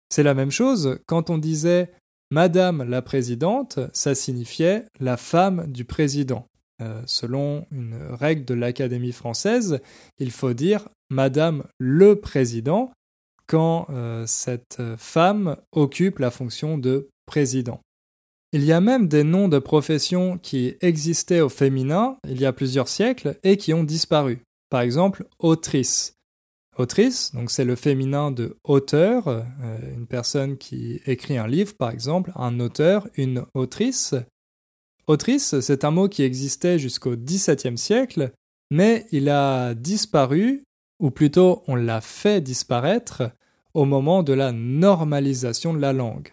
C'est 0.08 0.22
la 0.22 0.34
même 0.34 0.50
chose 0.50 0.98
quand 1.06 1.30
on 1.30 1.38
disait 1.38 1.92
Madame 2.30 2.82
la 2.82 3.02
présidente, 3.02 3.78
ça 3.92 4.14
signifiait 4.14 4.86
la 5.00 5.16
femme 5.16 5.70
du 5.70 5.84
président. 5.84 6.46
Euh, 6.80 7.02
selon 7.06 7.66
une 7.70 7.96
règle 8.10 8.44
de 8.44 8.54
l'Académie 8.54 9.12
française, 9.12 9.80
il 10.18 10.30
faut 10.30 10.54
dire 10.54 10.88
Madame 11.10 11.64
le 11.78 12.16
président 12.16 12.92
quand 13.46 13.86
euh, 13.90 14.24
cette 14.26 14.82
femme 14.96 15.56
occupe 15.72 16.18
la 16.18 16.30
fonction 16.30 16.78
de 16.78 17.08
président. 17.26 17.80
Il 18.54 18.64
y 18.64 18.72
a 18.72 18.80
même 18.80 19.08
des 19.08 19.24
noms 19.24 19.48
de 19.48 19.58
professions 19.58 20.38
qui 20.38 20.74
existaient 20.80 21.40
au 21.40 21.48
féminin 21.48 22.18
il 22.28 22.40
y 22.40 22.46
a 22.46 22.52
plusieurs 22.52 22.88
siècles 22.88 23.38
et 23.42 23.56
qui 23.56 23.72
ont 23.72 23.84
disparu. 23.84 24.42
Par 24.68 24.82
exemple, 24.82 25.26
autrice. 25.38 26.14
Autrice, 26.78 27.32
donc 27.34 27.50
c'est 27.50 27.64
le 27.64 27.76
féminin 27.76 28.30
de 28.30 28.56
auteur, 28.64 29.28
euh, 29.28 29.42
une 29.94 30.06
personne 30.06 30.56
qui 30.56 31.00
écrit 31.04 31.36
un 31.36 31.46
livre 31.46 31.74
par 31.74 31.90
exemple, 31.90 32.32
un 32.34 32.60
auteur, 32.60 33.08
une 33.16 33.44
autrice. 33.54 34.14
Autrice, 35.06 35.60
c'est 35.60 35.84
un 35.84 35.90
mot 35.90 36.08
qui 36.08 36.22
existait 36.22 36.78
jusqu'au 36.78 37.16
XVIIe 37.16 37.78
siècle, 37.78 38.32
mais 38.70 39.06
il 39.10 39.28
a 39.28 39.74
disparu, 39.74 40.64
ou 41.00 41.10
plutôt 41.10 41.62
on 41.66 41.74
l'a 41.74 42.00
fait 42.00 42.40
disparaître, 42.40 43.30
au 43.74 43.84
moment 43.84 44.22
de 44.22 44.32
la 44.32 44.52
normalisation 44.52 45.74
de 45.74 45.80
la 45.80 45.92
langue 45.92 46.32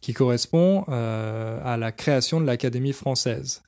qui 0.00 0.12
correspond 0.12 0.84
euh, 0.88 1.60
à 1.64 1.76
la 1.76 1.92
création 1.92 2.40
de 2.40 2.46
l'Académie 2.46 2.92
française. 2.92 3.62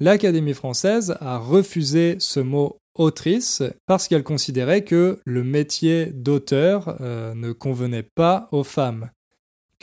L'Académie 0.00 0.54
française 0.54 1.16
a 1.20 1.38
refusé 1.38 2.16
ce 2.18 2.40
mot 2.40 2.78
autrice 2.96 3.62
parce 3.86 4.08
qu'elle 4.08 4.24
considérait 4.24 4.84
que 4.84 5.20
le 5.24 5.44
métier 5.44 6.06
d'auteur 6.06 6.96
euh, 7.00 7.34
ne 7.34 7.52
convenait 7.52 8.02
pas 8.02 8.48
aux 8.50 8.64
femmes, 8.64 9.10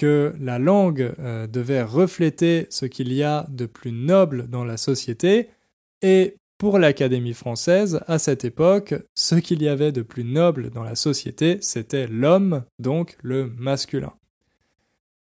que 0.01 0.33
la 0.39 0.57
langue 0.57 1.13
euh, 1.19 1.45
devait 1.45 1.83
refléter 1.83 2.65
ce 2.71 2.87
qu'il 2.87 3.13
y 3.13 3.21
a 3.21 3.45
de 3.49 3.67
plus 3.67 3.91
noble 3.91 4.47
dans 4.47 4.65
la 4.65 4.77
société, 4.77 5.49
et 6.01 6.37
pour 6.57 6.79
l'Académie 6.79 7.35
française, 7.35 8.01
à 8.07 8.17
cette 8.17 8.43
époque, 8.43 8.95
ce 9.13 9.35
qu'il 9.35 9.61
y 9.61 9.67
avait 9.67 9.91
de 9.91 10.01
plus 10.01 10.23
noble 10.23 10.71
dans 10.71 10.81
la 10.81 10.95
société, 10.95 11.59
c'était 11.61 12.07
l'homme, 12.07 12.63
donc 12.79 13.15
le 13.21 13.53
masculin. 13.59 14.13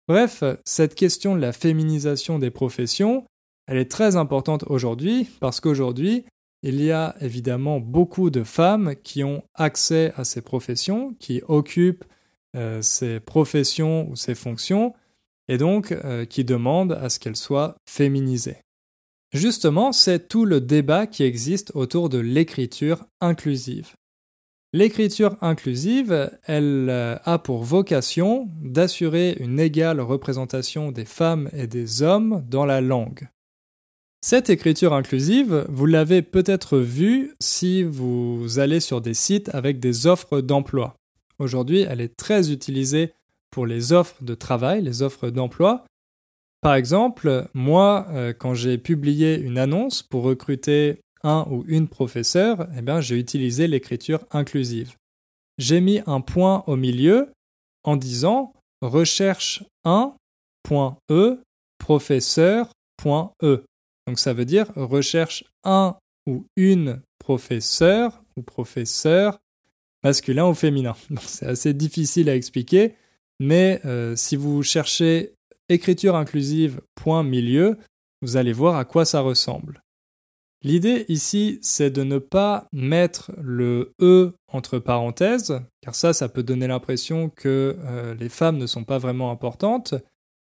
Bref, 0.07 0.45
cette 0.65 0.95
question 0.95 1.35
de 1.35 1.41
la 1.41 1.53
féminisation 1.53 2.39
des 2.39 2.53
professions, 2.53 3.27
elle 3.67 3.79
est 3.79 3.91
très 3.91 4.15
importante 4.15 4.63
aujourd'hui 4.69 5.29
parce 5.41 5.59
qu'aujourd'hui, 5.59 6.25
il 6.63 6.81
y 6.81 6.93
a 6.93 7.17
évidemment 7.21 7.81
beaucoup 7.81 8.31
de 8.31 8.45
femmes 8.45 8.95
qui 9.03 9.25
ont 9.25 9.43
accès 9.55 10.13
à 10.17 10.23
ces 10.23 10.41
professions, 10.41 11.17
qui 11.19 11.43
occupent 11.49 12.05
euh, 12.57 12.83
ces 12.83 13.21
professions 13.21 14.09
ou 14.09 14.17
ces 14.17 14.35
fonctions, 14.35 14.95
et 15.49 15.59
donc 15.59 15.93
euh, 15.93 16.25
qui 16.25 16.45
demandent 16.45 16.99
à 17.01 17.09
ce 17.09 17.19
qu'elles 17.19 17.37
soient 17.37 17.77
féminisées. 17.89 18.59
Justement, 19.33 19.93
c'est 19.93 20.29
tout 20.29 20.45
le 20.45 20.61
débat 20.61 21.07
qui 21.07 21.23
existe 21.23 21.73
autour 21.75 22.09
de 22.09 22.19
l'écriture 22.19 23.05
inclusive. 23.21 23.93
L'écriture 24.75 25.37
inclusive, 25.41 26.31
elle 26.45 26.89
euh, 26.91 27.17
a 27.25 27.39
pour 27.39 27.65
vocation 27.65 28.49
d'assurer 28.63 29.37
une 29.41 29.61
égale 29.61 30.01
représentation 30.01 30.93
des 30.93 31.07
femmes 31.07 31.49
et 31.55 31.67
des 31.67 32.03
hommes 32.03 32.45
dans 32.49 32.67
la 32.67 32.83
langue. 32.83 33.29
Cette 34.21 34.51
écriture 34.51 34.93
inclusive, 34.93 35.65
vous 35.69 35.87
l'avez 35.87 36.23
peut-être 36.23 36.79
vue 36.79 37.35
si 37.41 37.83
vous 37.83 38.59
allez 38.59 38.81
sur 38.81 39.01
des 39.01 39.15
sites 39.15 39.49
avec 39.55 39.79
des 39.81 40.07
offres 40.07 40.41
d'emploi. 40.41 40.98
Aujourd'hui, 41.39 41.81
elle 41.81 42.01
est 42.01 42.17
très 42.17 42.51
utilisée 42.51 43.13
pour 43.51 43.67
les 43.67 43.93
offres 43.93 44.23
de 44.23 44.35
travail, 44.35 44.83
les 44.83 45.03
offres 45.03 45.31
d'emploi. 45.31 45.85
Par 46.61 46.75
exemple, 46.75 47.49
moi, 47.55 48.07
euh, 48.11 48.33
quand 48.33 48.55
j'ai 48.55 48.79
publié 48.79 49.39
une 49.39 49.59
annonce 49.59 50.03
pour 50.03 50.25
recruter 50.25 51.01
un 51.23 51.47
ou 51.51 51.65
une 51.69 51.89
professeur, 51.89 52.69
eh 52.77 52.83
bien, 52.83 53.01
j'ai 53.01 53.19
utilisé 53.19 53.69
l'écriture 53.69 54.25
inclusive. 54.31 54.95
J'ai 55.59 55.81
mis 55.81 56.01
un 56.07 56.21
point 56.21 56.65
au 56.67 56.77
milieu 56.77 57.33
en 57.85 57.97
disant 57.97 58.53
recherche 58.81 59.65
1.e 59.85 61.39
professeur.e. 61.79 63.65
Donc 64.07 64.19
ça 64.19 64.33
veut 64.33 64.45
dire 64.45 64.71
recherche 64.75 65.45
un 65.65 65.97
ou 66.27 66.47
une 66.57 67.01
professeur 67.19 68.23
ou 68.37 68.43
professeur 68.43 69.39
masculin 70.03 70.47
ou 70.49 70.55
féminin. 70.55 70.97
C'est 71.21 71.47
assez 71.47 71.75
difficile 71.75 72.29
à 72.29 72.37
expliquer, 72.37 72.95
mais 73.41 73.81
euh, 73.85 74.17
si 74.17 74.37
vous 74.37 74.63
cherchez 74.63 75.35
écriture 75.69 76.17
inclusive 76.17 76.81
milieu, 77.25 77.79
vous 78.23 78.37
allez 78.37 78.53
voir 78.53 78.77
à 78.77 78.85
quoi 78.85 79.05
ça 79.05 79.21
ressemble. 79.21 79.83
L'idée 80.63 81.05
ici, 81.09 81.61
c'est 81.63 81.91
de 81.91 82.03
ne 82.03 82.19
pas 82.19 82.67
mettre 82.73 83.31
le 83.41 83.93
E 84.01 84.35
entre 84.53 84.79
parenthèses, 84.79 85.61
car 85.81 85.95
ça, 85.95 86.13
ça 86.13 86.29
peut 86.29 86.43
donner 86.43 86.67
l'impression 86.67 87.31
que 87.31 87.77
euh, 87.79 88.15
les 88.15 88.29
femmes 88.29 88.59
ne 88.59 88.67
sont 88.67 88.83
pas 88.83 88.99
vraiment 88.99 89.31
importantes, 89.31 89.95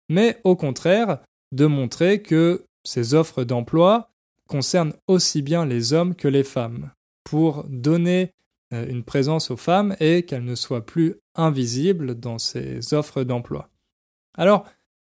mais 0.10 0.42
au 0.44 0.58
contraire, 0.58 1.20
de 1.54 1.66
montrer 1.66 2.22
que 2.22 2.66
ces 2.84 3.14
offres 3.14 3.46
d'emploi 3.46 4.10
concernent 4.50 4.94
aussi 5.08 5.42
bien 5.42 5.66
les 5.66 5.94
hommes 5.94 6.16
que 6.16 6.28
les 6.28 6.44
femmes, 6.44 6.92
pour 7.24 7.64
donner 7.70 8.32
une 8.74 9.04
présence 9.04 9.52
aux 9.52 9.58
femmes 9.58 9.96
et 10.00 10.24
qu'elles 10.24 10.44
ne 10.44 10.56
soient 10.56 10.86
plus 10.86 11.16
invisibles 11.36 12.20
dans 12.20 12.38
ces 12.38 12.94
offres 12.94 13.24
d'emploi. 13.24 13.70
Alors, 14.38 14.66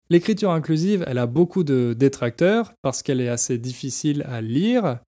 l'écriture 0.10 0.52
inclusive, 0.52 1.04
elle 1.08 1.18
a 1.18 1.28
beaucoup 1.28 1.64
de 1.64 1.96
détracteurs 1.98 2.74
parce 2.82 3.04
qu'elle 3.04 3.22
est 3.22 3.30
assez 3.30 3.58
difficile 3.58 4.24
à 4.28 4.42
lire. 4.42 5.00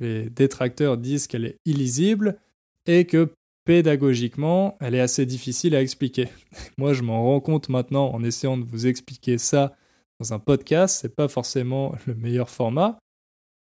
Les 0.00 0.30
détracteurs 0.30 0.96
disent 0.96 1.26
qu'elle 1.26 1.44
est 1.44 1.58
illisible 1.64 2.38
et 2.86 3.04
que 3.04 3.32
pédagogiquement, 3.64 4.78
elle 4.80 4.94
est 4.94 5.00
assez 5.00 5.26
difficile 5.26 5.74
à 5.74 5.82
expliquer. 5.82 6.28
Moi, 6.78 6.94
je 6.94 7.02
m'en 7.02 7.22
rends 7.22 7.40
compte 7.40 7.68
maintenant 7.68 8.10
en 8.14 8.22
essayant 8.22 8.56
de 8.56 8.64
vous 8.64 8.86
expliquer 8.86 9.38
ça 9.38 9.76
dans 10.20 10.32
un 10.32 10.38
podcast, 10.38 10.98
c'est 11.00 11.14
pas 11.14 11.28
forcément 11.28 11.94
le 12.06 12.14
meilleur 12.14 12.50
format. 12.50 12.98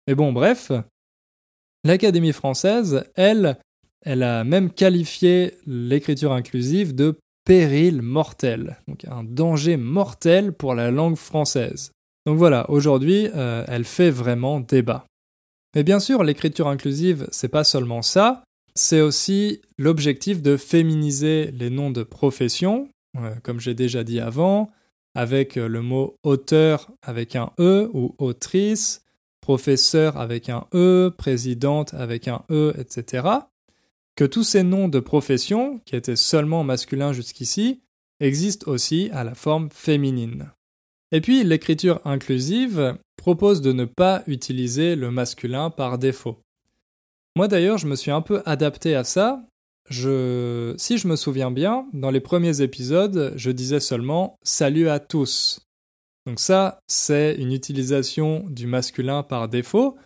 Mais 0.08 0.15
bon, 0.15 0.32
bref, 0.32 0.71
l'Académie 1.84 2.34
française, 2.34 3.04
elle, 3.15 3.58
elle 4.05 4.23
a 4.23 4.43
même 4.43 4.71
qualifié 4.71 5.53
l'écriture 5.65 6.31
inclusive 6.31 6.95
de 6.95 7.15
péril 7.45 8.01
mortel, 8.01 8.77
donc 8.88 9.05
un 9.05 9.23
danger 9.23 9.77
mortel 9.77 10.51
pour 10.51 10.75
la 10.75 10.91
langue 10.91 11.15
française. 11.15 11.91
Donc 12.25 12.38
voilà, 12.38 12.69
aujourd'hui, 12.69 13.29
euh, 13.36 13.63
elle 13.67 13.86
fait 13.86 14.10
vraiment 14.10 14.60
débat. 14.60 15.05
Mais 15.75 15.83
bien 15.83 15.99
sûr, 15.99 16.23
l'écriture 16.23 16.67
inclusive, 16.67 17.27
c'est 17.31 17.47
pas 17.47 17.63
seulement 17.63 18.01
ça, 18.01 18.43
c'est 18.75 19.01
aussi 19.01 19.62
l'objectif 19.77 20.41
de 20.41 20.57
féminiser 20.57 21.51
les 21.51 21.69
noms 21.69 21.89
de 21.89 22.03
profession, 22.03 22.89
euh, 23.17 23.33
comme 23.43 23.60
j'ai 23.60 23.73
déjà 23.73 24.03
dit 24.03 24.19
avant, 24.19 24.71
avec 25.15 25.57
euh, 25.57 25.67
le 25.67 25.81
mot 25.81 26.15
auteur 26.23 26.91
avec 27.01 27.36
un 27.36 27.51
E 27.60 27.89
ou 27.93 28.13
autrice, 28.17 29.03
professeur 29.41 30.17
avec 30.17 30.49
un 30.49 30.65
E, 30.73 31.13
présidente 31.17 31.93
avec 31.93 32.27
un 32.27 32.43
E, 32.51 32.73
etc. 32.77 33.27
Que 34.17 34.25
tous 34.25 34.43
ces 34.43 34.63
noms 34.63 34.89
de 34.89 34.99
profession, 34.99 35.80
qui 35.86 35.95
étaient 35.95 36.17
seulement 36.17 36.65
masculins 36.65 37.13
jusqu'ici, 37.13 37.80
existent 38.19 38.69
aussi 38.69 39.10
à 39.13 39.23
la 39.23 39.36
forme 39.36 39.69
féminine. 39.71 40.51
Et 41.13 41.21
puis 41.21 41.45
l'écriture 41.45 42.01
inclusive 42.03 42.97
propose 43.15 43.62
de 43.62 43.71
ne 43.71 43.86
pas 43.86 44.23
utiliser 44.27 44.97
le 44.97 45.12
masculin 45.12 45.69
par 45.69 45.97
défaut. 45.97 46.41
Moi 47.38 47.47
d'ailleurs, 47.47 47.77
je 47.77 47.88
me 47.88 47.95
suis 47.95 48.12
un 48.12 48.21
peu 48.21 48.41
adapté 48.45 48.93
à 48.93 49.06
ça 49.06 49.47
je, 49.89 50.73
si 50.77 50.97
je 50.97 51.08
me 51.08 51.15
souviens 51.15 51.51
bien, 51.51 51.88
dans 51.93 52.12
les 52.12 52.19
premiers 52.19 52.62
épisodes, 52.62 53.34
je 53.36 53.51
disais 53.51 53.80
seulement 53.80 54.38
salut 54.43 54.89
à 54.89 54.99
tous. 54.99 55.62
Donc 56.25 56.39
ça, 56.39 56.80
c'est 56.88 57.36
une 57.36 57.53
utilisation 57.53 58.45
du 58.49 58.67
masculin 58.67 59.23
par 59.23 59.47
défaut. 59.47 59.97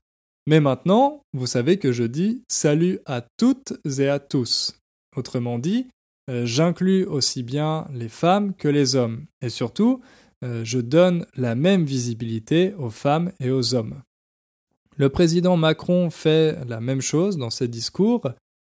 Mais 0.52 0.60
maintenant, 0.60 1.24
vous 1.32 1.48
savez 1.48 1.80
que 1.80 1.94
je 1.94 2.04
dis 2.04 2.44
salut 2.50 3.00
à 3.06 3.24
toutes 3.38 3.72
et 3.98 4.10
à 4.10 4.20
tous. 4.20 4.78
Autrement 5.16 5.60
dit, 5.60 5.88
euh, 6.30 6.46
j'inclus 6.46 7.06
aussi 7.06 7.42
bien 7.42 7.88
les 7.94 8.10
femmes 8.10 8.54
que 8.56 8.68
les 8.68 8.98
hommes. 8.98 9.28
Et 9.42 9.48
surtout, 9.48 10.02
euh, 10.44 10.66
je 10.66 10.80
donne 10.80 11.26
la 11.38 11.56
même 11.56 11.86
visibilité 11.86 12.74
aux 12.74 12.90
femmes 12.90 13.32
et 13.40 13.50
aux 13.50 13.76
hommes. 13.76 14.02
Le 14.98 15.08
président 15.08 15.56
Macron 15.56 16.10
fait 16.10 16.58
la 16.68 16.82
même 16.82 17.00
chose 17.00 17.38
dans 17.38 17.50
ses 17.50 17.70
discours. 17.70 18.30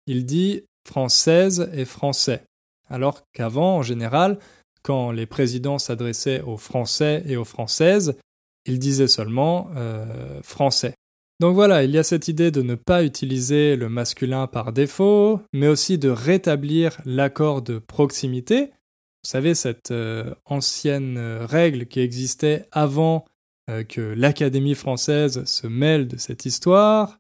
Il 0.08 0.26
dit 0.26 0.64
française 0.86 1.70
et 1.72 1.86
français. 1.86 2.44
Alors 2.90 3.22
qu'avant, 3.32 3.78
en 3.78 3.82
général, 3.82 4.40
quand 4.84 5.12
les 5.12 5.26
présidents 5.26 5.80
s'adressaient 5.80 6.42
aux 6.42 6.58
Français 6.58 7.24
et 7.28 7.38
aux 7.38 7.46
Françaises, 7.46 8.18
ils 8.66 8.78
disaient 8.78 9.08
seulement 9.08 9.70
euh, 9.78 10.42
français. 10.44 10.96
Donc 11.42 11.56
voilà, 11.56 11.84
il 11.84 11.90
y 11.90 11.98
a 11.98 12.04
cette 12.04 12.28
idée 12.28 12.52
de 12.52 12.62
ne 12.62 12.76
pas 12.76 13.04
utiliser 13.04 13.76
le 13.76 13.90
masculin 13.90 14.46
par 14.46 14.72
défaut, 14.72 15.42
mais 15.54 15.68
aussi 15.68 15.98
de 15.98 16.08
rétablir 16.08 17.02
l'accord 17.04 17.64
de 17.64 17.80
proximité. 17.80 18.66
Vous 18.66 19.30
savez, 19.32 19.56
cette 19.56 19.90
euh, 19.90 20.36
ancienne 20.46 21.18
règle 21.18 21.88
qui 21.88 22.00
existait 22.00 22.68
avant 22.72 23.26
euh, 23.72 23.84
que 23.84 24.02
l'Académie 24.02 24.76
française 24.76 25.44
se 25.46 25.66
mêle 25.66 26.08
de 26.08 26.18
cette 26.18 26.46
histoire. 26.46 27.18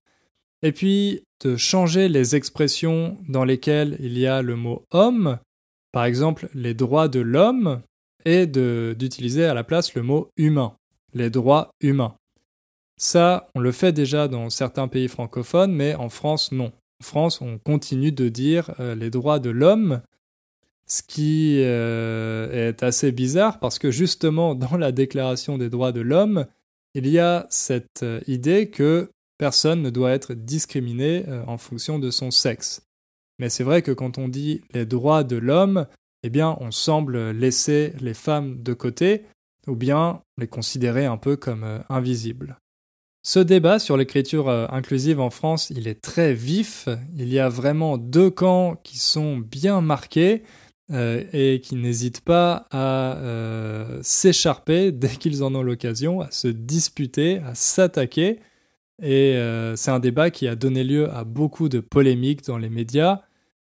Et 0.62 0.72
puis, 0.72 1.24
de 1.44 1.56
changer 1.56 2.08
les 2.08 2.36
expressions 2.36 3.18
dans 3.28 3.44
lesquelles 3.44 3.98
il 4.00 4.20
y 4.20 4.28
a 4.28 4.44
le 4.44 4.56
mot 4.56 4.86
homme, 4.92 5.40
par 5.92 6.06
exemple 6.06 6.48
les 6.54 6.76
droits 6.76 7.08
de 7.08 7.22
l'homme, 7.22 7.82
et 8.26 8.46
d'utiliser 8.46 9.46
à 9.46 9.56
la 9.56 9.64
place 9.64 9.96
le 9.96 10.04
mot 10.04 10.30
humain, 10.38 10.76
les 11.16 11.32
droits 11.32 11.72
humains. 11.82 12.14
Ça, 13.02 13.50
on 13.56 13.60
le 13.62 13.72
fait 13.72 13.94
déjà 13.94 14.28
dans 14.28 14.52
certains 14.52 14.88
pays 14.88 15.08
francophones, 15.08 15.74
mais 15.74 15.96
en 15.96 16.10
France, 16.10 16.52
non. 16.52 16.72
En 17.02 17.04
France, 17.04 17.42
on 17.42 17.58
continue 17.58 18.12
de 18.12 18.30
dire 18.30 18.76
euh, 18.80 18.94
les 18.94 19.10
droits 19.10 19.40
de 19.40 19.50
l'homme, 19.50 20.04
ce 20.86 21.02
qui 21.02 21.64
euh, 21.64 22.70
est 22.70 22.84
assez 22.84 23.12
bizarre 23.12 23.60
parce 23.60 23.80
que 23.80 23.90
justement 23.90 24.54
dans 24.56 24.78
la 24.78 24.92
Déclaration 24.92 25.58
des 25.58 25.72
droits 25.72 25.92
de 25.92 26.02
l'homme, 26.02 26.46
il 26.94 27.08
y 27.08 27.18
a 27.18 27.48
cette 27.50 28.04
euh, 28.04 28.22
idée 28.28 28.70
que 28.70 29.10
personne 29.40 29.82
ne 29.82 29.90
doit 29.90 30.12
être 30.12 30.36
discriminé 30.36 31.26
en 31.48 31.58
fonction 31.58 31.98
de 31.98 32.12
son 32.12 32.30
sexe. 32.30 32.84
Mais 33.40 33.50
c'est 33.50 33.64
vrai 33.64 33.82
que 33.82 33.92
quand 33.92 34.20
on 34.20 34.28
dit 34.28 34.62
les 34.76 34.86
droits 34.86 35.24
de 35.24 35.38
l'homme, 35.38 35.88
eh 36.22 36.30
bien 36.30 36.56
on 36.60 36.70
semble 36.70 37.32
laisser 37.32 37.94
les 38.00 38.14
femmes 38.14 38.62
de 38.62 38.74
côté 38.74 39.26
ou 39.66 39.76
bien 39.76 40.22
les 40.38 40.48
considérer 40.48 41.08
un 41.08 41.18
peu 41.18 41.36
comme 41.36 41.84
invisibles. 41.90 42.61
Ce 43.24 43.40
débat 43.40 43.80
sur 43.80 43.98
l'écriture 43.98 44.50
euh, 44.50 44.66
inclusive 44.70 45.20
en 45.20 45.30
France, 45.30 45.70
il 45.70 45.88
est 45.88 46.02
très 46.02 46.34
vif. 46.34 46.90
Il 47.16 47.32
y 47.32 47.40
a 47.40 47.50
vraiment 47.50 47.98
deux 47.98 48.30
camps 48.30 48.76
qui 48.84 48.98
sont 48.98 49.38
bien 49.38 49.82
marqués 49.82 50.44
et 50.94 51.62
qui 51.64 51.78
n'hésitent 51.78 52.20
pas 52.20 52.66
à 52.70 53.18
s'écharper 54.02 54.92
dès 54.92 55.08
qu'ils 55.16 55.42
en 55.42 55.56
ont 55.56 55.64
l'occasion, 55.64 56.20
à 56.20 56.30
se 56.32 56.50
disputer, 56.50 57.40
à 57.46 57.56
s'attaquer. 57.56 58.40
Et 59.02 59.36
euh, 59.36 59.76
c'est 59.76 59.92
un 59.92 60.00
débat 60.00 60.30
qui 60.30 60.48
a 60.48 60.56
donné 60.56 60.84
lieu 60.84 61.10
à 61.12 61.24
beaucoup 61.24 61.70
de 61.70 61.80
polémiques 61.80 62.46
dans 62.46 62.60
les 62.60 62.70
médias, 62.70 63.22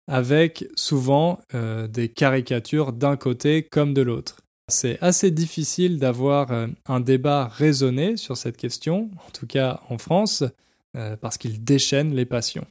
avec 0.07 0.65
souvent 0.75 1.39
euh, 1.55 1.87
des 1.87 2.09
caricatures 2.09 2.91
d'un 2.91 3.15
côté 3.15 3.63
comme 3.63 3.93
de 3.93 4.01
l'autre. 4.01 4.40
C'est 4.71 4.97
assez 5.01 5.31
difficile 5.31 5.99
d'avoir 5.99 6.51
euh, 6.51 6.67
un 6.87 7.01
débat 7.01 7.47
raisonné 7.47 8.17
sur 8.17 8.37
cette 8.37 8.57
question, 8.57 9.11
en 9.27 9.31
tout 9.31 9.45
cas 9.45 9.81
en 9.89 9.97
France, 9.97 10.43
parce 11.21 11.37
qu'il 11.37 11.63
déchaîne 11.63 12.13
les 12.13 12.25
passions. 12.25 12.65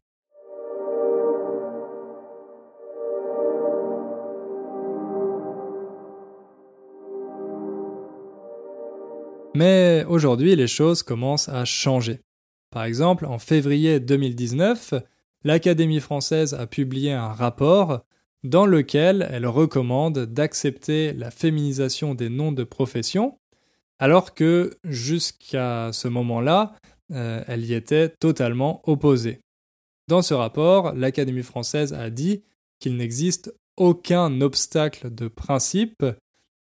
Mais 9.54 10.04
aujourd'hui, 10.08 10.54
les 10.54 10.68
choses 10.68 11.02
commencent 11.02 11.48
à 11.48 11.64
changer. 11.64 12.20
Par 12.70 12.84
exemple, 12.84 13.26
en 13.26 13.38
février 13.38 13.98
2019, 13.98 14.94
l'Académie 15.42 16.00
française 16.00 16.54
a 16.54 16.66
publié 16.66 17.12
un 17.12 17.32
rapport 17.32 18.04
dans 18.42 18.66
lequel 18.66 19.28
elle 19.30 19.46
recommande 19.46 20.20
d'accepter 20.20 21.12
la 21.12 21.30
féminisation 21.30 22.14
des 22.14 22.28
noms 22.28 22.52
de 22.52 22.64
profession, 22.64 23.38
alors 23.98 24.34
que 24.34 24.78
jusqu'à 24.84 25.90
ce 25.92 26.08
moment-là, 26.08 26.74
euh, 27.12 27.42
elle 27.46 27.64
y 27.64 27.74
était 27.74 28.08
totalement 28.08 28.80
opposée. 28.88 29.40
Dans 30.08 30.22
ce 30.22 30.34
rapport, 30.34 30.94
l'Académie 30.94 31.42
française 31.42 31.92
a 31.92 32.10
dit 32.10 32.42
qu'il 32.78 32.96
n'existe 32.96 33.54
aucun 33.76 34.40
obstacle 34.40 35.14
de 35.14 35.28
principe 35.28 36.04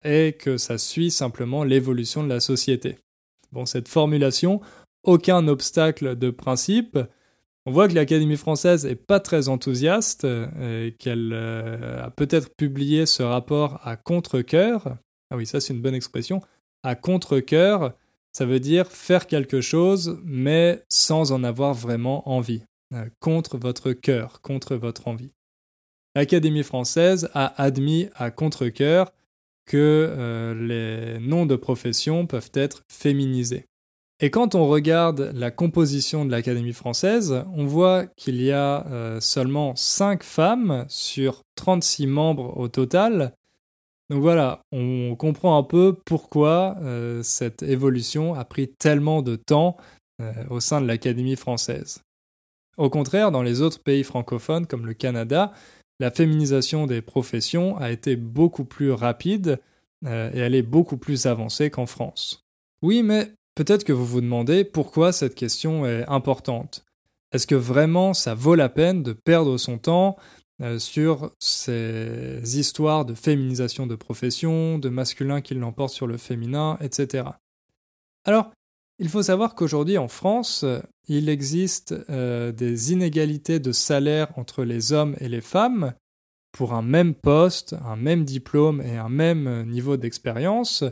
et 0.05 0.33
que 0.33 0.57
ça 0.57 0.77
suit 0.77 1.11
simplement 1.11 1.63
l'évolution 1.63 2.23
de 2.23 2.29
la 2.29 2.39
société. 2.39 2.97
Bon, 3.51 3.65
cette 3.65 3.87
formulation, 3.87 4.61
aucun 5.03 5.47
obstacle 5.47 6.17
de 6.17 6.29
principe. 6.29 6.99
On 7.65 7.71
voit 7.71 7.87
que 7.87 7.93
l'Académie 7.93 8.35
française 8.35 8.85
est 8.85 8.95
pas 8.95 9.21
très 9.21 9.47
enthousiaste 9.47 10.25
euh, 10.25 10.87
et 10.87 10.91
qu'elle 10.91 11.31
euh, 11.33 12.03
a 12.03 12.09
peut-être 12.11 12.53
publié 12.55 13.05
ce 13.05 13.23
rapport 13.23 13.79
à 13.87 13.95
contre-coeur. 13.95 14.97
Ah 15.31 15.37
oui, 15.37 15.45
ça 15.45 15.61
c'est 15.61 15.73
une 15.73 15.81
bonne 15.81 15.95
expression. 15.95 16.41
À 16.83 16.95
contre-coeur, 16.95 17.93
ça 18.33 18.45
veut 18.45 18.59
dire 18.59 18.87
faire 18.87 19.27
quelque 19.27 19.61
chose 19.61 20.19
mais 20.25 20.83
sans 20.89 21.31
en 21.31 21.43
avoir 21.43 21.73
vraiment 21.73 22.27
envie. 22.29 22.63
Euh, 22.93 23.05
contre 23.21 23.57
votre 23.57 23.93
cœur, 23.93 24.41
contre 24.41 24.75
votre 24.75 25.07
envie. 25.07 25.31
L'Académie 26.15 26.63
française 26.63 27.29
a 27.33 27.61
admis 27.61 28.09
à 28.15 28.29
contre-coeur 28.29 29.13
que 29.65 30.53
les 30.59 31.17
noms 31.19 31.45
de 31.45 31.55
profession 31.55 32.27
peuvent 32.27 32.51
être 32.53 32.83
féminisés. 32.91 33.65
Et 34.23 34.29
quand 34.29 34.55
on 34.55 34.69
regarde 34.69 35.33
la 35.35 35.51
composition 35.51 36.23
de 36.23 36.31
l'Académie 36.31 36.71
française, 36.71 37.43
on 37.57 37.65
voit 37.65 38.05
qu'il 38.05 38.41
y 38.41 38.53
a 38.53 38.87
euh, 38.87 39.19
seulement 39.19 39.75
5 39.75 40.23
femmes 40.23 40.85
sur 40.87 41.41
36 41.55 42.07
membres 42.07 42.57
au 42.57 42.69
total. 42.69 43.33
Donc 44.09 44.21
voilà, 44.21 44.61
on 44.71 45.17
comprend 45.17 45.57
un 45.57 45.63
peu 45.63 45.97
pourquoi 46.05 46.77
euh, 46.83 47.21
cette 47.21 47.63
évolution 47.63 48.33
a 48.33 48.45
pris 48.45 48.69
tellement 48.69 49.23
de 49.23 49.35
temps 49.35 49.75
euh, 50.21 50.31
au 50.49 50.61
sein 50.61 50.79
de 50.79 50.87
l'Académie 50.87 51.35
française. 51.35 51.99
Au 52.77 52.89
contraire, 52.89 53.29
dans 53.29 53.43
les 53.43 53.61
autres 53.61 53.83
pays 53.83 54.05
francophones 54.05 54.67
comme 54.67 54.85
le 54.85 54.93
Canada, 54.93 55.51
la 55.99 56.11
féminisation 56.11 56.87
des 56.87 57.01
professions 57.01 57.75
a 57.75 57.91
été 57.91 58.15
beaucoup 58.15 58.63
plus 58.63 58.93
rapide 58.93 59.59
et 60.05 60.39
elle 60.39 60.55
est 60.55 60.63
beaucoup 60.63 60.97
plus 60.97 61.25
avancée 61.25 61.69
qu'en 61.69 61.85
France. 61.85 62.45
Oui, 62.81 63.03
mais 63.03 63.31
Peut-être 63.55 63.83
que 63.83 63.93
vous 63.93 64.05
vous 64.05 64.21
demandez 64.21 64.63
pourquoi 64.63 65.11
cette 65.11 65.35
question 65.35 65.85
est 65.85 66.05
importante. 66.07 66.85
Est-ce 67.31 67.47
que 67.47 67.55
vraiment 67.55 68.13
ça 68.13 68.33
vaut 68.33 68.55
la 68.55 68.69
peine 68.69 69.03
de 69.03 69.13
perdre 69.13 69.57
son 69.57 69.77
temps 69.77 70.17
euh, 70.61 70.79
sur 70.79 71.31
ces 71.39 72.59
histoires 72.59 73.05
de 73.05 73.15
féminisation 73.15 73.87
de 73.87 73.95
profession, 73.95 74.77
de 74.77 74.89
masculin 74.89 75.41
qui 75.41 75.55
l'emporte 75.55 75.93
sur 75.93 76.07
le 76.07 76.17
féminin, 76.17 76.77
etc. 76.79 77.25
Alors, 78.23 78.51
il 78.99 79.09
faut 79.09 79.23
savoir 79.23 79.55
qu'aujourd'hui 79.55 79.97
en 79.97 80.07
France, 80.07 80.63
il 81.07 81.27
existe 81.27 81.95
euh, 82.09 82.51
des 82.51 82.91
inégalités 82.91 83.59
de 83.59 83.71
salaire 83.71 84.27
entre 84.37 84.63
les 84.63 84.93
hommes 84.93 85.15
et 85.19 85.27
les 85.27 85.41
femmes 85.41 85.93
pour 86.51 86.73
un 86.73 86.83
même 86.83 87.15
poste, 87.15 87.75
un 87.85 87.95
même 87.95 88.23
diplôme 88.23 88.81
et 88.81 88.97
un 88.97 89.09
même 89.09 89.63
niveau 89.67 89.97
d'expérience 89.97 90.83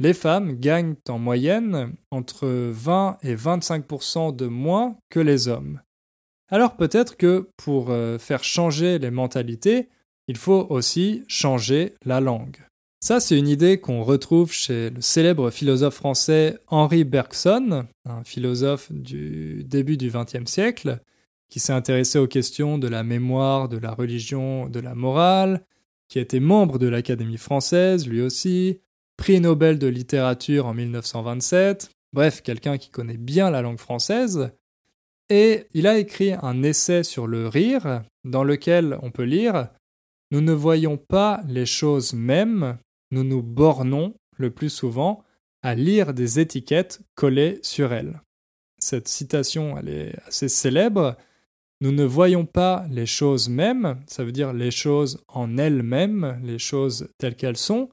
les 0.00 0.14
femmes 0.14 0.58
gagnent 0.58 0.94
en 1.08 1.18
moyenne 1.18 1.94
entre 2.10 2.46
20 2.46 3.18
et 3.22 3.34
25% 3.34 4.34
de 4.34 4.46
moins 4.46 4.96
que 5.10 5.20
les 5.20 5.48
hommes. 5.48 5.80
Alors 6.50 6.76
peut-être 6.76 7.16
que 7.16 7.50
pour 7.56 7.90
euh, 7.90 8.18
faire 8.18 8.44
changer 8.44 8.98
les 8.98 9.10
mentalités, 9.10 9.88
il 10.28 10.36
faut 10.36 10.66
aussi 10.70 11.24
changer 11.26 11.94
la 12.04 12.20
langue. 12.20 12.58
Ça, 13.00 13.20
c'est 13.20 13.38
une 13.38 13.48
idée 13.48 13.78
qu'on 13.78 14.02
retrouve 14.02 14.52
chez 14.52 14.90
le 14.90 15.00
célèbre 15.00 15.50
philosophe 15.50 15.94
français 15.94 16.58
Henri 16.66 17.04
Bergson, 17.04 17.86
un 18.04 18.24
philosophe 18.24 18.90
du 18.90 19.62
début 19.64 19.96
du 19.96 20.10
XXe 20.10 20.50
siècle, 20.50 20.98
qui 21.48 21.60
s'est 21.60 21.72
intéressé 21.72 22.18
aux 22.18 22.26
questions 22.26 22.76
de 22.76 22.88
la 22.88 23.04
mémoire, 23.04 23.68
de 23.68 23.78
la 23.78 23.92
religion, 23.92 24.68
de 24.68 24.80
la 24.80 24.94
morale, 24.94 25.64
qui 26.08 26.18
était 26.18 26.40
membre 26.40 26.78
de 26.78 26.88
l'Académie 26.88 27.38
française 27.38 28.08
lui 28.08 28.20
aussi, 28.20 28.80
prix 29.18 29.40
Nobel 29.40 29.78
de 29.78 29.88
littérature 29.88 30.64
en 30.64 30.72
1927, 30.72 31.90
bref, 32.14 32.40
quelqu'un 32.40 32.78
qui 32.78 32.88
connaît 32.88 33.18
bien 33.18 33.50
la 33.50 33.60
langue 33.60 33.78
française, 33.78 34.52
et 35.28 35.66
il 35.74 35.86
a 35.86 35.98
écrit 35.98 36.32
un 36.40 36.62
essai 36.62 37.02
sur 37.02 37.26
le 37.26 37.48
rire, 37.48 38.02
dans 38.24 38.44
lequel 38.44 38.96
on 39.02 39.10
peut 39.10 39.24
lire 39.24 39.68
Nous 40.30 40.40
ne 40.40 40.52
voyons 40.52 40.96
pas 40.96 41.42
les 41.46 41.66
choses 41.66 42.14
mêmes, 42.14 42.78
nous 43.10 43.24
nous 43.24 43.42
bornons, 43.42 44.14
le 44.36 44.50
plus 44.50 44.70
souvent, 44.70 45.24
à 45.62 45.74
lire 45.74 46.14
des 46.14 46.38
étiquettes 46.38 47.00
collées 47.14 47.58
sur 47.62 47.92
elles. 47.92 48.22
Cette 48.78 49.08
citation, 49.08 49.76
elle 49.76 49.88
est 49.88 50.14
assez 50.26 50.48
célèbre. 50.48 51.16
Nous 51.80 51.92
ne 51.92 52.04
voyons 52.04 52.46
pas 52.46 52.86
les 52.90 53.06
choses 53.06 53.48
mêmes, 53.48 54.00
ça 54.06 54.24
veut 54.24 54.32
dire 54.32 54.52
les 54.52 54.70
choses 54.70 55.22
en 55.26 55.58
elles-mêmes, 55.58 56.40
les 56.44 56.58
choses 56.58 57.08
telles 57.18 57.36
qu'elles 57.36 57.56
sont, 57.56 57.90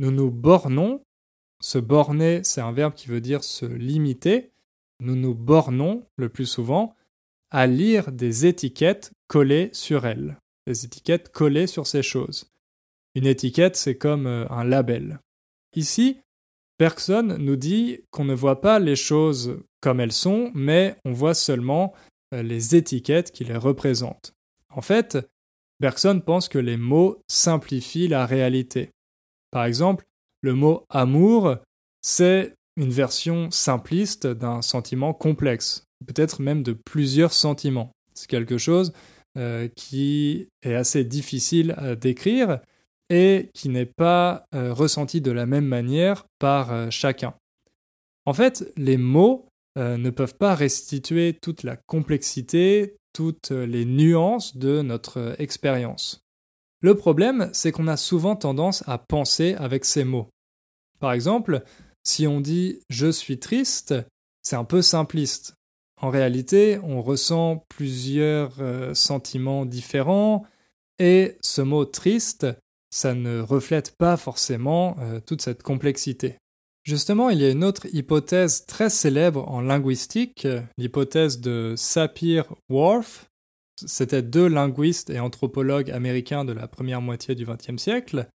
nous 0.00 0.10
nous 0.10 0.30
bornons. 0.30 1.02
Se 1.60 1.76
borner, 1.76 2.40
c'est 2.42 2.62
un 2.62 2.72
verbe 2.72 2.94
qui 2.94 3.08
veut 3.08 3.20
dire 3.20 3.44
se 3.44 3.66
limiter. 3.66 4.50
Nous 4.98 5.14
nous 5.14 5.34
bornons, 5.34 6.06
le 6.16 6.30
plus 6.30 6.46
souvent, 6.46 6.96
à 7.50 7.66
lire 7.66 8.10
des 8.10 8.46
étiquettes 8.46 9.12
collées 9.28 9.68
sur 9.74 10.06
elles. 10.06 10.38
Des 10.66 10.86
étiquettes 10.86 11.30
collées 11.30 11.66
sur 11.66 11.86
ces 11.86 12.02
choses. 12.02 12.50
Une 13.14 13.26
étiquette, 13.26 13.76
c'est 13.76 13.98
comme 13.98 14.26
euh, 14.26 14.48
un 14.48 14.64
label. 14.64 15.20
Ici, 15.76 16.16
personne 16.78 17.36
nous 17.36 17.56
dit 17.56 18.00
qu'on 18.10 18.24
ne 18.24 18.34
voit 18.34 18.62
pas 18.62 18.78
les 18.78 18.96
choses 18.96 19.58
comme 19.82 20.00
elles 20.00 20.12
sont, 20.12 20.50
mais 20.54 20.96
on 21.04 21.12
voit 21.12 21.34
seulement 21.34 21.92
euh, 22.32 22.42
les 22.42 22.74
étiquettes 22.74 23.32
qui 23.32 23.44
les 23.44 23.56
représentent. 23.56 24.32
En 24.70 24.80
fait, 24.80 25.18
personne 25.78 26.22
pense 26.22 26.48
que 26.48 26.58
les 26.58 26.78
mots 26.78 27.22
simplifient 27.28 28.08
la 28.08 28.24
réalité. 28.24 28.92
Par 29.50 29.64
exemple, 29.64 30.06
le 30.42 30.54
mot 30.54 30.84
amour, 30.88 31.56
c'est 32.02 32.54
une 32.76 32.90
version 32.90 33.50
simpliste 33.50 34.26
d'un 34.26 34.62
sentiment 34.62 35.12
complexe, 35.12 35.84
peut-être 36.06 36.40
même 36.40 36.62
de 36.62 36.72
plusieurs 36.72 37.32
sentiments. 37.32 37.92
C'est 38.14 38.28
quelque 38.28 38.58
chose 38.58 38.92
euh, 39.36 39.68
qui 39.76 40.48
est 40.62 40.74
assez 40.74 41.04
difficile 41.04 41.74
à 41.76 41.94
décrire 41.94 42.60
et 43.10 43.50
qui 43.54 43.68
n'est 43.68 43.86
pas 43.86 44.44
euh, 44.54 44.72
ressenti 44.72 45.20
de 45.20 45.30
la 45.30 45.46
même 45.46 45.66
manière 45.66 46.24
par 46.38 46.72
euh, 46.72 46.90
chacun. 46.90 47.34
En 48.26 48.32
fait, 48.32 48.72
les 48.76 48.96
mots 48.96 49.46
ne 49.76 50.10
peuvent 50.10 50.36
pas 50.36 50.54
restituer 50.54 51.32
toute 51.40 51.62
la 51.62 51.76
complexité, 51.76 52.96
toutes 53.14 53.50
les 53.50 53.86
nuances 53.86 54.56
de 54.56 54.82
notre 54.82 55.36
expérience. 55.38 56.20
Le 56.80 56.94
problème, 56.94 57.50
c'est 57.52 57.72
qu'on 57.72 57.88
a 57.88 57.96
souvent 57.96 58.36
tendance 58.36 58.82
à 58.86 58.96
penser 58.98 59.54
avec 59.54 59.84
ces 59.84 60.04
mots. 60.04 60.28
Par 60.98 61.12
exemple, 61.12 61.62
si 62.02 62.26
on 62.26 62.40
dit 62.40 62.80
je 62.88 63.10
suis 63.10 63.38
triste, 63.38 63.94
c'est 64.42 64.56
un 64.56 64.64
peu 64.64 64.82
simpliste. 64.82 65.54
En 66.00 66.08
réalité, 66.08 66.78
on 66.82 67.02
ressent 67.02 67.66
plusieurs 67.68 68.54
euh, 68.60 68.94
sentiments 68.94 69.66
différents 69.66 70.46
et 70.98 71.36
ce 71.42 71.60
mot 71.60 71.84
triste, 71.84 72.46
ça 72.90 73.14
ne 73.14 73.40
reflète 73.40 73.96
pas 73.96 74.16
forcément 74.16 74.96
euh, 75.00 75.20
toute 75.20 75.42
cette 75.42 75.62
complexité. 75.62 76.36
Justement, 76.82 77.28
il 77.28 77.40
y 77.40 77.44
a 77.44 77.50
une 77.50 77.64
autre 77.64 77.86
hypothèse 77.92 78.64
très 78.66 78.88
célèbre 78.88 79.46
en 79.48 79.60
linguistique, 79.60 80.48
l'hypothèse 80.78 81.40
de 81.40 81.74
Sapir-Whorf, 81.76 83.29
c'était 83.86 84.22
deux 84.22 84.48
linguistes 84.48 85.10
et 85.10 85.20
anthropologues 85.20 85.90
américains 85.90 86.44
de 86.44 86.52
la 86.52 86.68
première 86.68 87.00
moitié 87.00 87.34
du 87.34 87.46
XXe 87.46 87.80
siècle, 87.80 88.28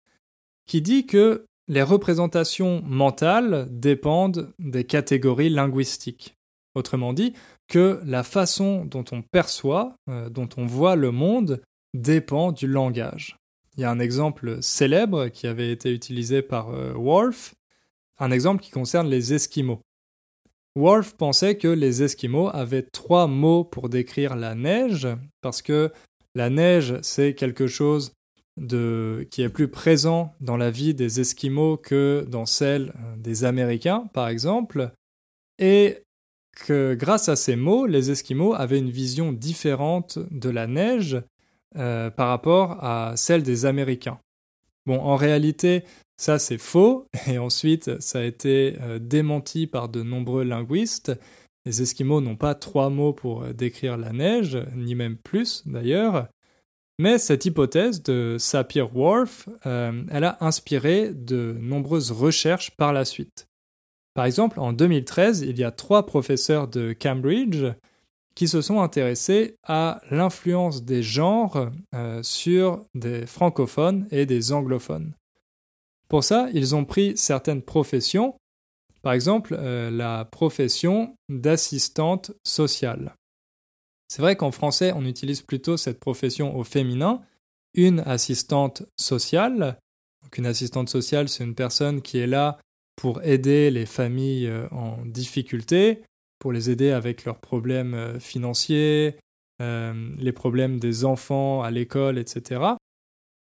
qui 0.67 0.83
dit 0.83 1.07
que 1.07 1.47
les 1.69 1.83
représentations 1.83 2.83
mentales 2.83 3.69
dépendent 3.71 4.53
des 4.59 4.85
catégories 4.85 5.51
linguistiques. 5.51 6.37
Autrement 6.75 7.13
dit, 7.13 7.35
que 7.69 8.01
la 8.05 8.23
façon 8.23 8.85
dont 8.85 9.05
on 9.13 9.23
perçoit, 9.23 9.97
euh, 10.09 10.29
dont 10.29 10.49
on 10.57 10.67
voit 10.67 10.97
le 10.97 11.11
monde, 11.11 11.63
dépend 11.95 12.53
du 12.53 12.67
langage. 12.67 13.39
Il 13.77 13.81
y 13.81 13.85
a 13.85 13.91
un 13.91 14.01
exemple 14.01 14.63
célèbre 14.63 15.29
qui 15.29 15.47
avait 15.47 15.71
été 15.71 15.93
utilisé 15.93 16.43
par 16.43 16.71
euh, 16.71 17.31
un 18.19 18.31
exemple 18.31 18.63
qui 18.63 18.71
concerne 18.71 19.09
les 19.09 19.33
Esquimaux. 19.33 19.81
Worf 20.77 21.15
pensait 21.15 21.57
que 21.57 21.69
les 21.69 22.03
Esquimaux 22.03 22.49
avaient 22.53 22.83
trois 22.83 23.27
mots 23.27 23.65
pour 23.65 23.89
décrire 23.89 24.35
la 24.35 24.55
neige, 24.55 25.07
parce 25.41 25.63
que 25.63 25.93
la 26.35 26.51
neige, 26.51 26.99
c'est 27.03 27.35
quelque 27.35 27.69
chose 27.69 28.13
qui 28.57 29.43
est 29.43 29.53
plus 29.53 29.69
présent 29.69 30.35
dans 30.41 30.57
la 30.57 30.71
vie 30.71 30.95
des 30.95 31.21
Esquimaux 31.21 31.77
que 31.77 32.25
dans 32.29 32.47
celle 32.47 32.93
euh, 33.01 33.17
des 33.17 33.45
Américains, 33.45 34.09
par 34.13 34.29
exemple, 34.29 34.93
et 35.59 36.03
que 36.57 36.95
grâce 36.95 37.29
à 37.29 37.35
ces 37.35 37.57
mots, 37.57 37.87
les 37.87 38.13
Esquimaux 38.13 38.55
avaient 38.55 38.79
une 38.79 38.91
vision 38.91 39.33
différente 39.33 40.21
de 40.31 40.51
la 40.51 40.69
neige 40.69 41.21
euh, 41.77 42.11
par 42.11 42.29
rapport 42.29 42.85
à 42.85 43.15
celle 43.17 43.43
des 43.43 43.67
Américains. 43.67 44.21
Bon, 44.87 45.01
en 45.01 45.17
réalité, 45.17 45.85
ça, 46.17 46.39
c'est 46.39 46.59
faux, 46.59 47.07
et 47.27 47.39
ensuite, 47.39 48.01
ça 48.01 48.21
a 48.21 48.23
été 48.23 48.77
euh, 48.81 48.99
démenti 48.99 49.67
par 49.67 49.89
de 49.89 50.03
nombreux 50.03 50.45
linguistes. 50.45 51.13
Les 51.67 51.83
Esquimaux 51.83 52.21
n'ont 52.21 52.37
pas 52.37 52.55
trois 52.55 52.91
mots 52.91 53.13
pour 53.13 53.43
euh, 53.43 53.53
décrire 53.53 53.97
la 53.97 54.13
neige, 54.13 54.59
ni 54.75 54.95
même 54.95 55.17
plus 55.17 55.63
d'ailleurs. 55.67 56.29
Mais 57.01 57.19
cette 57.19 57.45
hypothèse 57.45 58.03
de 58.03 58.37
Sapir-Whorf, 58.39 59.49
euh, 59.67 60.05
elle 60.11 60.25
a 60.25 60.37
inspiré 60.41 61.13
de 61.13 61.57
nombreuses 61.61 62.13
recherches 62.13 62.71
par 62.77 62.93
la 62.93 63.05
suite. 63.05 63.49
Par 64.15 64.27
exemple, 64.27 64.61
en 64.61 64.73
2013, 64.73 65.41
il 65.41 65.59
y 65.59 65.65
a 65.65 65.73
trois 65.73 66.07
professeurs 66.07 66.69
de 66.69 66.93
Cambridge 66.93 67.65
qui 68.35 68.49
se 68.49 68.61
sont 68.61 68.81
intéressés 68.81 69.57
à 69.63 70.01
l'influence 70.11 70.85
des 70.85 71.03
genres 71.03 71.71
sur 72.23 72.85
des 72.95 73.27
francophones 73.27 74.09
et 74.11 74.27
des 74.27 74.53
anglophones. 74.53 75.15
Pour 76.09 76.23
ça, 76.23 76.49
ils 76.53 76.75
ont 76.75 76.85
pris 76.85 77.17
certaines 77.17 77.63
professions, 77.63 78.37
par 79.03 79.13
exemple 79.15 79.57
euh, 79.59 79.91
la 79.91 80.25
profession 80.25 81.17
d'assistante 81.29 82.33
sociale. 82.45 83.15
C'est 84.09 84.23
vrai 84.23 84.37
qu'en 84.37 84.53
français, 84.53 84.93
on 84.95 85.05
utilise 85.07 85.43
plutôt 85.43 85.77
cette 85.77 85.99
profession 85.99 86.57
au 86.57 86.63
féminin, 86.63 87.23
une 87.75 88.01
assistante 88.01 88.85
sociale. 88.97 89.79
Une 90.37 90.47
assistante 90.47 90.89
sociale, 90.89 91.29
c'est 91.29 91.45
une 91.45 91.55
personne 91.55 92.03
qui 92.03 92.19
est 92.19 92.27
là 92.27 92.59
pour 92.97 93.23
aider 93.23 93.71
les 93.71 93.87
familles 93.87 94.53
en 94.71 94.99
difficulté, 95.05 96.03
pour 96.45 96.53
les 96.53 96.69
aider 96.69 96.91
avec 96.91 97.25
leurs 97.25 97.39
problèmes 97.39 98.21
financiers, 98.21 99.17
les 99.61 100.33
problèmes 100.35 100.79
des 100.79 101.07
enfants 101.07 101.63
à 101.63 101.71
l'école, 101.71 102.19
etc. 102.19 102.61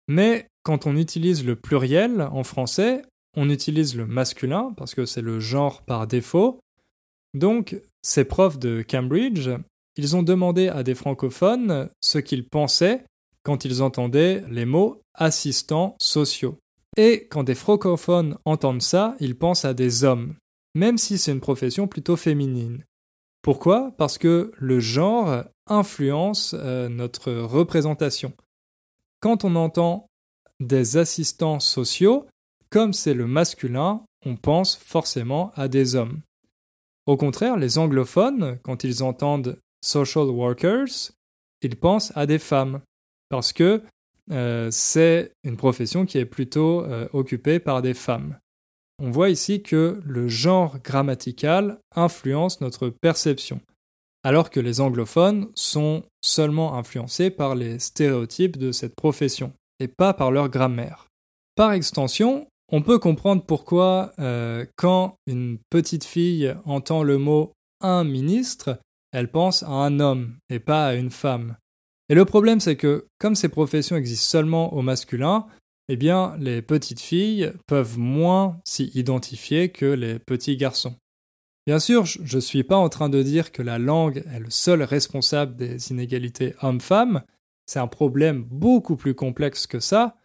Mais 0.10 0.48
quand 0.64 0.86
on 0.86 0.98
utilise 0.98 1.46
le 1.46 1.56
pluriel 1.56 2.20
en 2.20 2.44
français, 2.44 3.04
on 3.38 3.50
utilise 3.50 3.96
le 3.96 4.06
masculin 4.06 4.74
parce 4.76 4.96
que 4.96 5.06
c'est 5.06 5.22
le 5.22 5.40
genre 5.40 5.82
par 5.84 6.08
défaut. 6.08 6.60
Donc, 7.34 7.82
ces 8.02 8.26
profs 8.26 8.60
de 8.60 8.84
Cambridge, 8.86 9.50
ils 9.96 10.18
ont 10.18 10.24
demandé 10.24 10.68
à 10.68 10.84
des 10.84 10.94
francophones 10.94 11.90
ce 12.02 12.18
qu'ils 12.18 12.50
pensaient 12.50 13.06
quand 13.44 13.64
ils 13.64 13.82
entendaient 13.82 14.44
les 14.50 14.66
mots 14.66 15.00
assistants 15.14 15.96
sociaux. 16.02 16.58
Et 16.98 17.30
quand 17.30 17.46
des 17.46 17.56
francophones 17.56 18.38
entendent 18.44 18.82
ça, 18.82 19.16
ils 19.22 19.38
pensent 19.38 19.64
à 19.64 19.74
des 19.74 20.04
hommes, 20.04 20.36
même 20.76 20.98
si 20.98 21.18
c'est 21.18 21.32
une 21.32 21.40
profession 21.40 21.88
plutôt 21.88 22.18
féminine. 22.18 22.84
Pourquoi? 23.50 23.92
Parce 23.98 24.20
que 24.20 24.52
le 24.60 24.80
genre 24.80 25.44
influence 25.66 26.54
euh, 26.56 26.88
notre 26.88 27.32
représentation. 27.32 28.32
Quand 29.22 29.44
on 29.44 29.56
entend 29.56 30.06
des 30.60 30.98
assistants 30.98 31.60
sociaux, 31.60 32.28
comme 32.70 32.94
c'est 32.94 33.16
le 33.16 33.26
masculin, 33.26 34.06
on 34.24 34.36
pense 34.36 34.76
forcément 34.76 35.52
à 35.56 35.68
des 35.68 35.96
hommes. 35.96 36.22
Au 37.08 37.18
contraire, 37.18 37.58
les 37.58 37.80
anglophones, 37.80 38.60
quand 38.62 38.84
ils 38.84 39.02
entendent 39.02 39.58
social 39.84 40.26
workers, 40.26 41.10
ils 41.64 41.76
pensent 41.76 42.16
à 42.16 42.28
des 42.28 42.38
femmes, 42.38 42.82
parce 43.30 43.52
que 43.52 43.82
euh, 44.30 44.70
c'est 44.70 45.32
une 45.44 45.58
profession 45.58 46.06
qui 46.06 46.20
est 46.20 46.26
plutôt 46.26 46.84
euh, 46.84 47.08
occupée 47.14 47.58
par 47.58 47.82
des 47.82 47.96
femmes. 47.96 48.38
On 49.02 49.12
voit 49.12 49.30
ici 49.30 49.62
que 49.62 50.02
le 50.06 50.28
genre 50.28 50.80
grammatical 50.84 51.80
influence 51.96 52.60
notre 52.60 52.90
perception, 52.90 53.62
alors 54.24 54.50
que 54.50 54.60
les 54.60 54.82
anglophones 54.82 55.48
sont 55.56 56.04
seulement 56.22 56.78
influencés 56.78 57.30
par 57.30 57.56
les 57.56 57.80
stéréotypes 57.80 58.58
de 58.58 58.74
cette 58.74 58.96
profession, 58.96 59.54
et 59.80 59.88
pas 59.88 60.14
par 60.14 60.32
leur 60.32 60.50
grammaire. 60.50 61.08
Par 61.56 61.72
extension, 61.72 62.48
on 62.72 62.82
peut 62.82 63.00
comprendre 63.00 63.44
pourquoi 63.46 64.12
euh, 64.20 64.66
quand 64.76 65.16
une 65.28 65.60
petite 65.70 66.04
fille 66.04 66.54
entend 66.66 67.04
le 67.04 67.18
mot 67.18 67.54
un 67.82 68.04
ministre, 68.04 68.80
elle 69.14 69.32
pense 69.32 69.64
à 69.64 69.70
un 69.70 70.02
homme 70.02 70.36
et 70.50 70.60
pas 70.60 70.88
à 70.88 70.94
une 70.96 71.10
femme. 71.10 71.56
Et 72.10 72.16
le 72.16 72.26
problème 72.26 72.60
c'est 72.60 72.76
que 72.76 73.06
comme 73.18 73.36
ces 73.36 73.50
professions 73.50 73.96
existent 73.96 74.30
seulement 74.30 74.74
au 74.74 74.82
masculin, 74.82 75.48
eh 75.90 75.98
bien 75.98 76.36
les 76.40 76.62
petites 76.62 77.02
filles 77.02 77.52
peuvent 77.68 77.98
moins 77.98 78.60
s'y 78.64 78.86
identifier 78.94 79.70
que 79.70 79.86
les 79.86 80.20
petits 80.20 80.56
garçons. 80.56 80.96
Bien 81.68 81.80
sûr, 81.80 82.06
je 82.06 82.36
ne 82.36 82.42
suis 82.42 82.64
pas 82.64 82.78
en 82.78 82.90
train 82.90 83.10
de 83.10 83.22
dire 83.22 83.52
que 83.52 83.62
la 83.62 83.78
langue 83.78 84.24
est 84.34 84.40
le 84.40 84.50
seul 84.50 84.82
responsable 84.82 85.56
des 85.56 85.92
inégalités 85.92 86.56
hommes-femmes, 86.62 87.24
c'est 87.66 87.80
un 87.80 87.88
problème 87.88 88.44
beaucoup 88.44 88.96
plus 88.96 89.14
complexe 89.14 89.68
que 89.68 89.80
ça, 89.80 90.16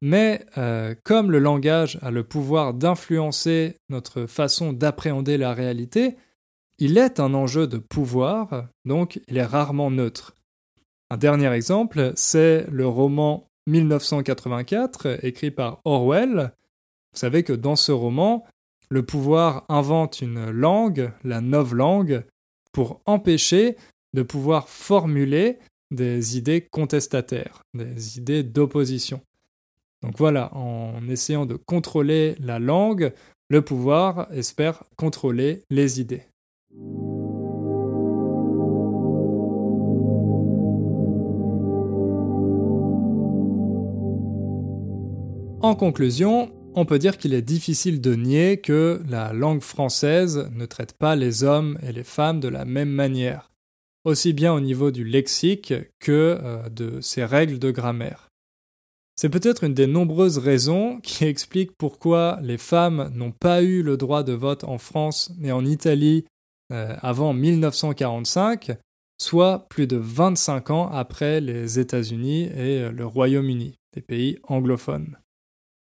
mais 0.00 0.46
euh, 0.56 0.94
comme 1.04 1.30
le 1.30 1.38
langage 1.38 1.98
a 2.02 2.10
le 2.10 2.24
pouvoir 2.24 2.72
d'influencer 2.72 3.76
notre 3.88 4.26
façon 4.26 4.72
d'appréhender 4.72 5.36
la 5.36 5.52
réalité, 5.52 6.16
il 6.78 6.96
est 6.96 7.18
un 7.18 7.34
enjeu 7.34 7.66
de 7.66 7.78
pouvoir, 7.78 8.68
donc 8.84 9.20
il 9.28 9.36
est 9.36 9.44
rarement 9.44 9.90
neutre. 9.90 10.36
Un 11.10 11.16
dernier 11.16 11.50
exemple, 11.52 12.12
c'est 12.14 12.66
le 12.70 12.86
roman 12.86 13.47
1984, 13.68 15.24
écrit 15.24 15.50
par 15.50 15.80
Orwell. 15.84 16.52
Vous 17.12 17.18
savez 17.18 17.42
que 17.42 17.52
dans 17.52 17.76
ce 17.76 17.92
roman, 17.92 18.44
le 18.88 19.04
pouvoir 19.04 19.64
invente 19.68 20.20
une 20.20 20.50
langue, 20.50 21.12
la 21.22 21.40
langue, 21.40 22.24
pour 22.72 23.00
empêcher 23.06 23.76
de 24.14 24.22
pouvoir 24.22 24.68
formuler 24.68 25.58
des 25.90 26.36
idées 26.36 26.62
contestataires, 26.62 27.62
des 27.74 28.18
idées 28.18 28.42
d'opposition. 28.42 29.20
Donc 30.02 30.16
voilà, 30.16 30.54
en 30.54 31.06
essayant 31.08 31.44
de 31.44 31.56
contrôler 31.56 32.36
la 32.40 32.58
langue, 32.58 33.12
le 33.48 33.62
pouvoir 33.62 34.32
espère 34.32 34.84
contrôler 34.96 35.64
les 35.70 36.00
idées. 36.00 36.22
En 45.60 45.74
conclusion, 45.74 46.52
on 46.76 46.84
peut 46.84 47.00
dire 47.00 47.18
qu'il 47.18 47.34
est 47.34 47.42
difficile 47.42 48.00
de 48.00 48.14
nier 48.14 48.60
que 48.60 49.02
la 49.08 49.32
langue 49.32 49.60
française 49.60 50.48
ne 50.52 50.66
traite 50.66 50.92
pas 50.92 51.16
les 51.16 51.42
hommes 51.42 51.76
et 51.82 51.90
les 51.90 52.04
femmes 52.04 52.38
de 52.38 52.46
la 52.46 52.64
même 52.64 52.90
manière, 52.90 53.50
aussi 54.04 54.32
bien 54.32 54.54
au 54.54 54.60
niveau 54.60 54.92
du 54.92 55.02
lexique 55.02 55.74
que 55.98 56.38
euh, 56.40 56.68
de 56.68 57.00
ses 57.00 57.24
règles 57.24 57.58
de 57.58 57.72
grammaire. 57.72 58.28
C'est 59.16 59.30
peut-être 59.30 59.64
une 59.64 59.74
des 59.74 59.88
nombreuses 59.88 60.38
raisons 60.38 61.00
qui 61.00 61.24
expliquent 61.24 61.76
pourquoi 61.76 62.38
les 62.40 62.58
femmes 62.58 63.10
n'ont 63.12 63.32
pas 63.32 63.60
eu 63.64 63.82
le 63.82 63.96
droit 63.96 64.22
de 64.22 64.34
vote 64.34 64.62
en 64.62 64.78
France 64.78 65.32
mais 65.38 65.50
en 65.50 65.64
Italie 65.64 66.24
euh, 66.70 66.94
avant 67.02 67.32
1945, 67.32 68.76
soit 69.20 69.66
plus 69.68 69.88
de 69.88 69.96
25 69.96 70.70
ans 70.70 70.88
après 70.88 71.40
les 71.40 71.80
États-Unis 71.80 72.44
et 72.44 72.82
euh, 72.82 72.92
le 72.92 73.04
Royaume-Uni, 73.04 73.74
des 73.92 74.02
pays 74.02 74.38
anglophones. 74.44 75.16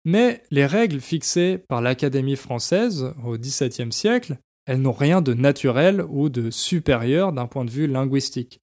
Mais 0.05 0.43
les 0.49 0.65
règles 0.65 0.99
fixées 0.99 1.57
par 1.57 1.81
l'Académie 1.81 2.35
française 2.35 3.13
au 3.23 3.37
XVIIe 3.37 3.91
siècle, 3.91 4.37
elles 4.65 4.81
n'ont 4.81 4.91
rien 4.91 5.21
de 5.21 5.33
naturel 5.33 6.03
ou 6.09 6.29
de 6.29 6.49
supérieur 6.49 7.33
d'un 7.33 7.47
point 7.47 7.65
de 7.65 7.71
vue 7.71 7.87
linguistique. 7.87 8.59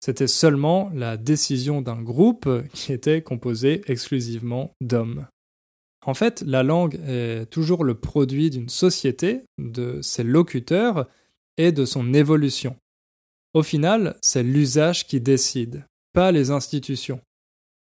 C'était 0.00 0.26
seulement 0.26 0.90
la 0.94 1.16
décision 1.16 1.80
d'un 1.80 2.02
groupe 2.02 2.48
qui 2.74 2.92
était 2.92 3.22
composé 3.22 3.80
exclusivement 3.86 4.72
d'hommes. 4.82 5.26
En 6.04 6.12
fait, 6.12 6.42
la 6.42 6.62
langue 6.62 7.00
est 7.06 7.46
toujours 7.46 7.84
le 7.84 7.94
produit 7.94 8.50
d'une 8.50 8.68
société, 8.68 9.40
de 9.56 10.02
ses 10.02 10.22
locuteurs 10.22 11.08
et 11.56 11.72
de 11.72 11.86
son 11.86 12.12
évolution. 12.12 12.76
Au 13.54 13.62
final, 13.62 14.18
c'est 14.20 14.42
l'usage 14.42 15.06
qui 15.06 15.20
décide, 15.20 15.86
pas 16.12 16.32
les 16.32 16.50
institutions. 16.50 17.20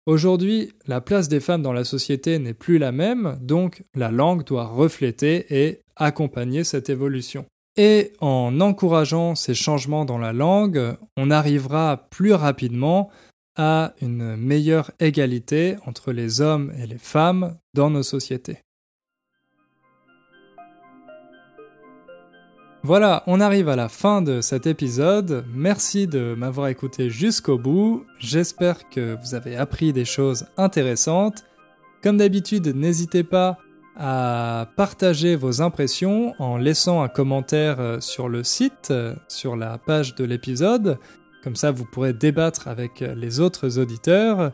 Aujourd'hui, 0.05 0.71
la 0.85 1.01
place 1.01 1.29
des 1.29 1.39
femmes 1.39 1.63
dans 1.63 1.73
la 1.73 1.83
société 1.83 2.37
n'est 2.37 2.53
plus 2.53 2.77
la 2.77 2.91
même, 2.91 3.39
donc 3.41 3.83
la 3.95 4.11
langue 4.11 4.43
doit 4.43 4.67
refléter 4.67 5.45
et 5.49 5.81
accompagner 5.95 6.63
cette 6.63 6.89
évolution. 6.89 7.45
Et 7.75 8.13
en 8.21 8.61
encourageant 8.61 9.33
ces 9.33 9.55
changements 9.55 10.05
dans 10.05 10.19
la 10.19 10.31
langue, 10.31 10.95
on 11.17 11.31
arrivera 11.31 12.07
plus 12.09 12.33
rapidement 12.33 13.09
à 13.57 13.93
une 14.01 14.35
meilleure 14.35 14.91
égalité 14.99 15.75
entre 15.85 16.11
les 16.11 16.39
hommes 16.39 16.71
et 16.77 16.85
les 16.85 16.99
femmes 16.99 17.57
dans 17.73 17.89
nos 17.89 18.03
sociétés. 18.03 18.59
Voilà, 22.85 23.23
on 23.25 23.41
arrive 23.41 23.67
à 23.67 23.75
la 23.75 23.89
fin 23.89 24.21
de 24.21 24.41
cet 24.41 24.67
épisode. 24.67 25.43
Merci 25.51 26.05
de 26.05 26.35
m'avoir 26.37 26.67
écouté 26.67 27.09
jusqu'au 27.09 27.57
bout. 27.57 28.05
J'espère 28.19 28.87
que 28.89 29.17
vous 29.23 29.33
avez 29.33 29.57
appris 29.57 29.91
des 29.91 30.05
choses 30.05 30.45
intéressantes. 30.55 31.45
Comme 32.03 32.17
d'habitude, 32.17 32.75
n'hésitez 32.75 33.23
pas 33.23 33.57
à 33.97 34.67
partager 34.75 35.35
vos 35.35 35.63
impressions 35.63 36.35
en 36.37 36.57
laissant 36.57 37.01
un 37.01 37.07
commentaire 37.07 37.79
euh, 37.79 37.99
sur 38.01 38.29
le 38.29 38.43
site, 38.43 38.89
euh, 38.91 39.15
sur 39.29 39.55
la 39.55 39.79
page 39.79 40.13
de 40.13 40.23
l'épisode. 40.23 40.99
Comme 41.43 41.55
ça, 41.55 41.71
vous 41.71 41.85
pourrez 41.85 42.13
débattre 42.13 42.67
avec 42.67 43.01
euh, 43.01 43.15
les 43.15 43.39
autres 43.39 43.79
auditeurs. 43.79 44.51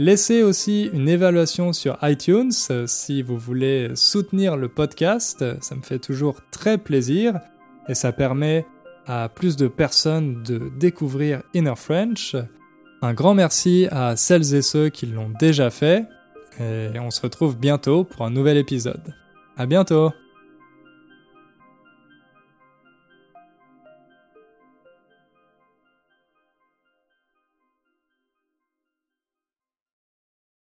Laissez 0.00 0.44
aussi 0.44 0.88
une 0.92 1.08
évaluation 1.08 1.72
sur 1.72 1.98
iTunes 2.02 2.52
si 2.86 3.20
vous 3.20 3.36
voulez 3.36 3.90
soutenir 3.96 4.56
le 4.56 4.68
podcast. 4.68 5.44
Ça 5.60 5.74
me 5.74 5.82
fait 5.82 5.98
toujours 5.98 6.40
très 6.52 6.78
plaisir 6.78 7.40
et 7.88 7.94
ça 7.94 8.12
permet 8.12 8.64
à 9.08 9.28
plus 9.28 9.56
de 9.56 9.66
personnes 9.66 10.44
de 10.44 10.70
découvrir 10.78 11.42
Inner 11.52 11.74
French. 11.74 12.36
Un 13.02 13.12
grand 13.12 13.34
merci 13.34 13.88
à 13.90 14.14
celles 14.14 14.54
et 14.54 14.62
ceux 14.62 14.88
qui 14.88 15.06
l'ont 15.06 15.32
déjà 15.40 15.68
fait. 15.70 16.04
Et 16.60 16.98
on 17.00 17.10
se 17.10 17.20
retrouve 17.20 17.58
bientôt 17.58 18.04
pour 18.04 18.24
un 18.24 18.30
nouvel 18.30 18.56
épisode. 18.56 19.14
À 19.56 19.66
bientôt! 19.66 20.12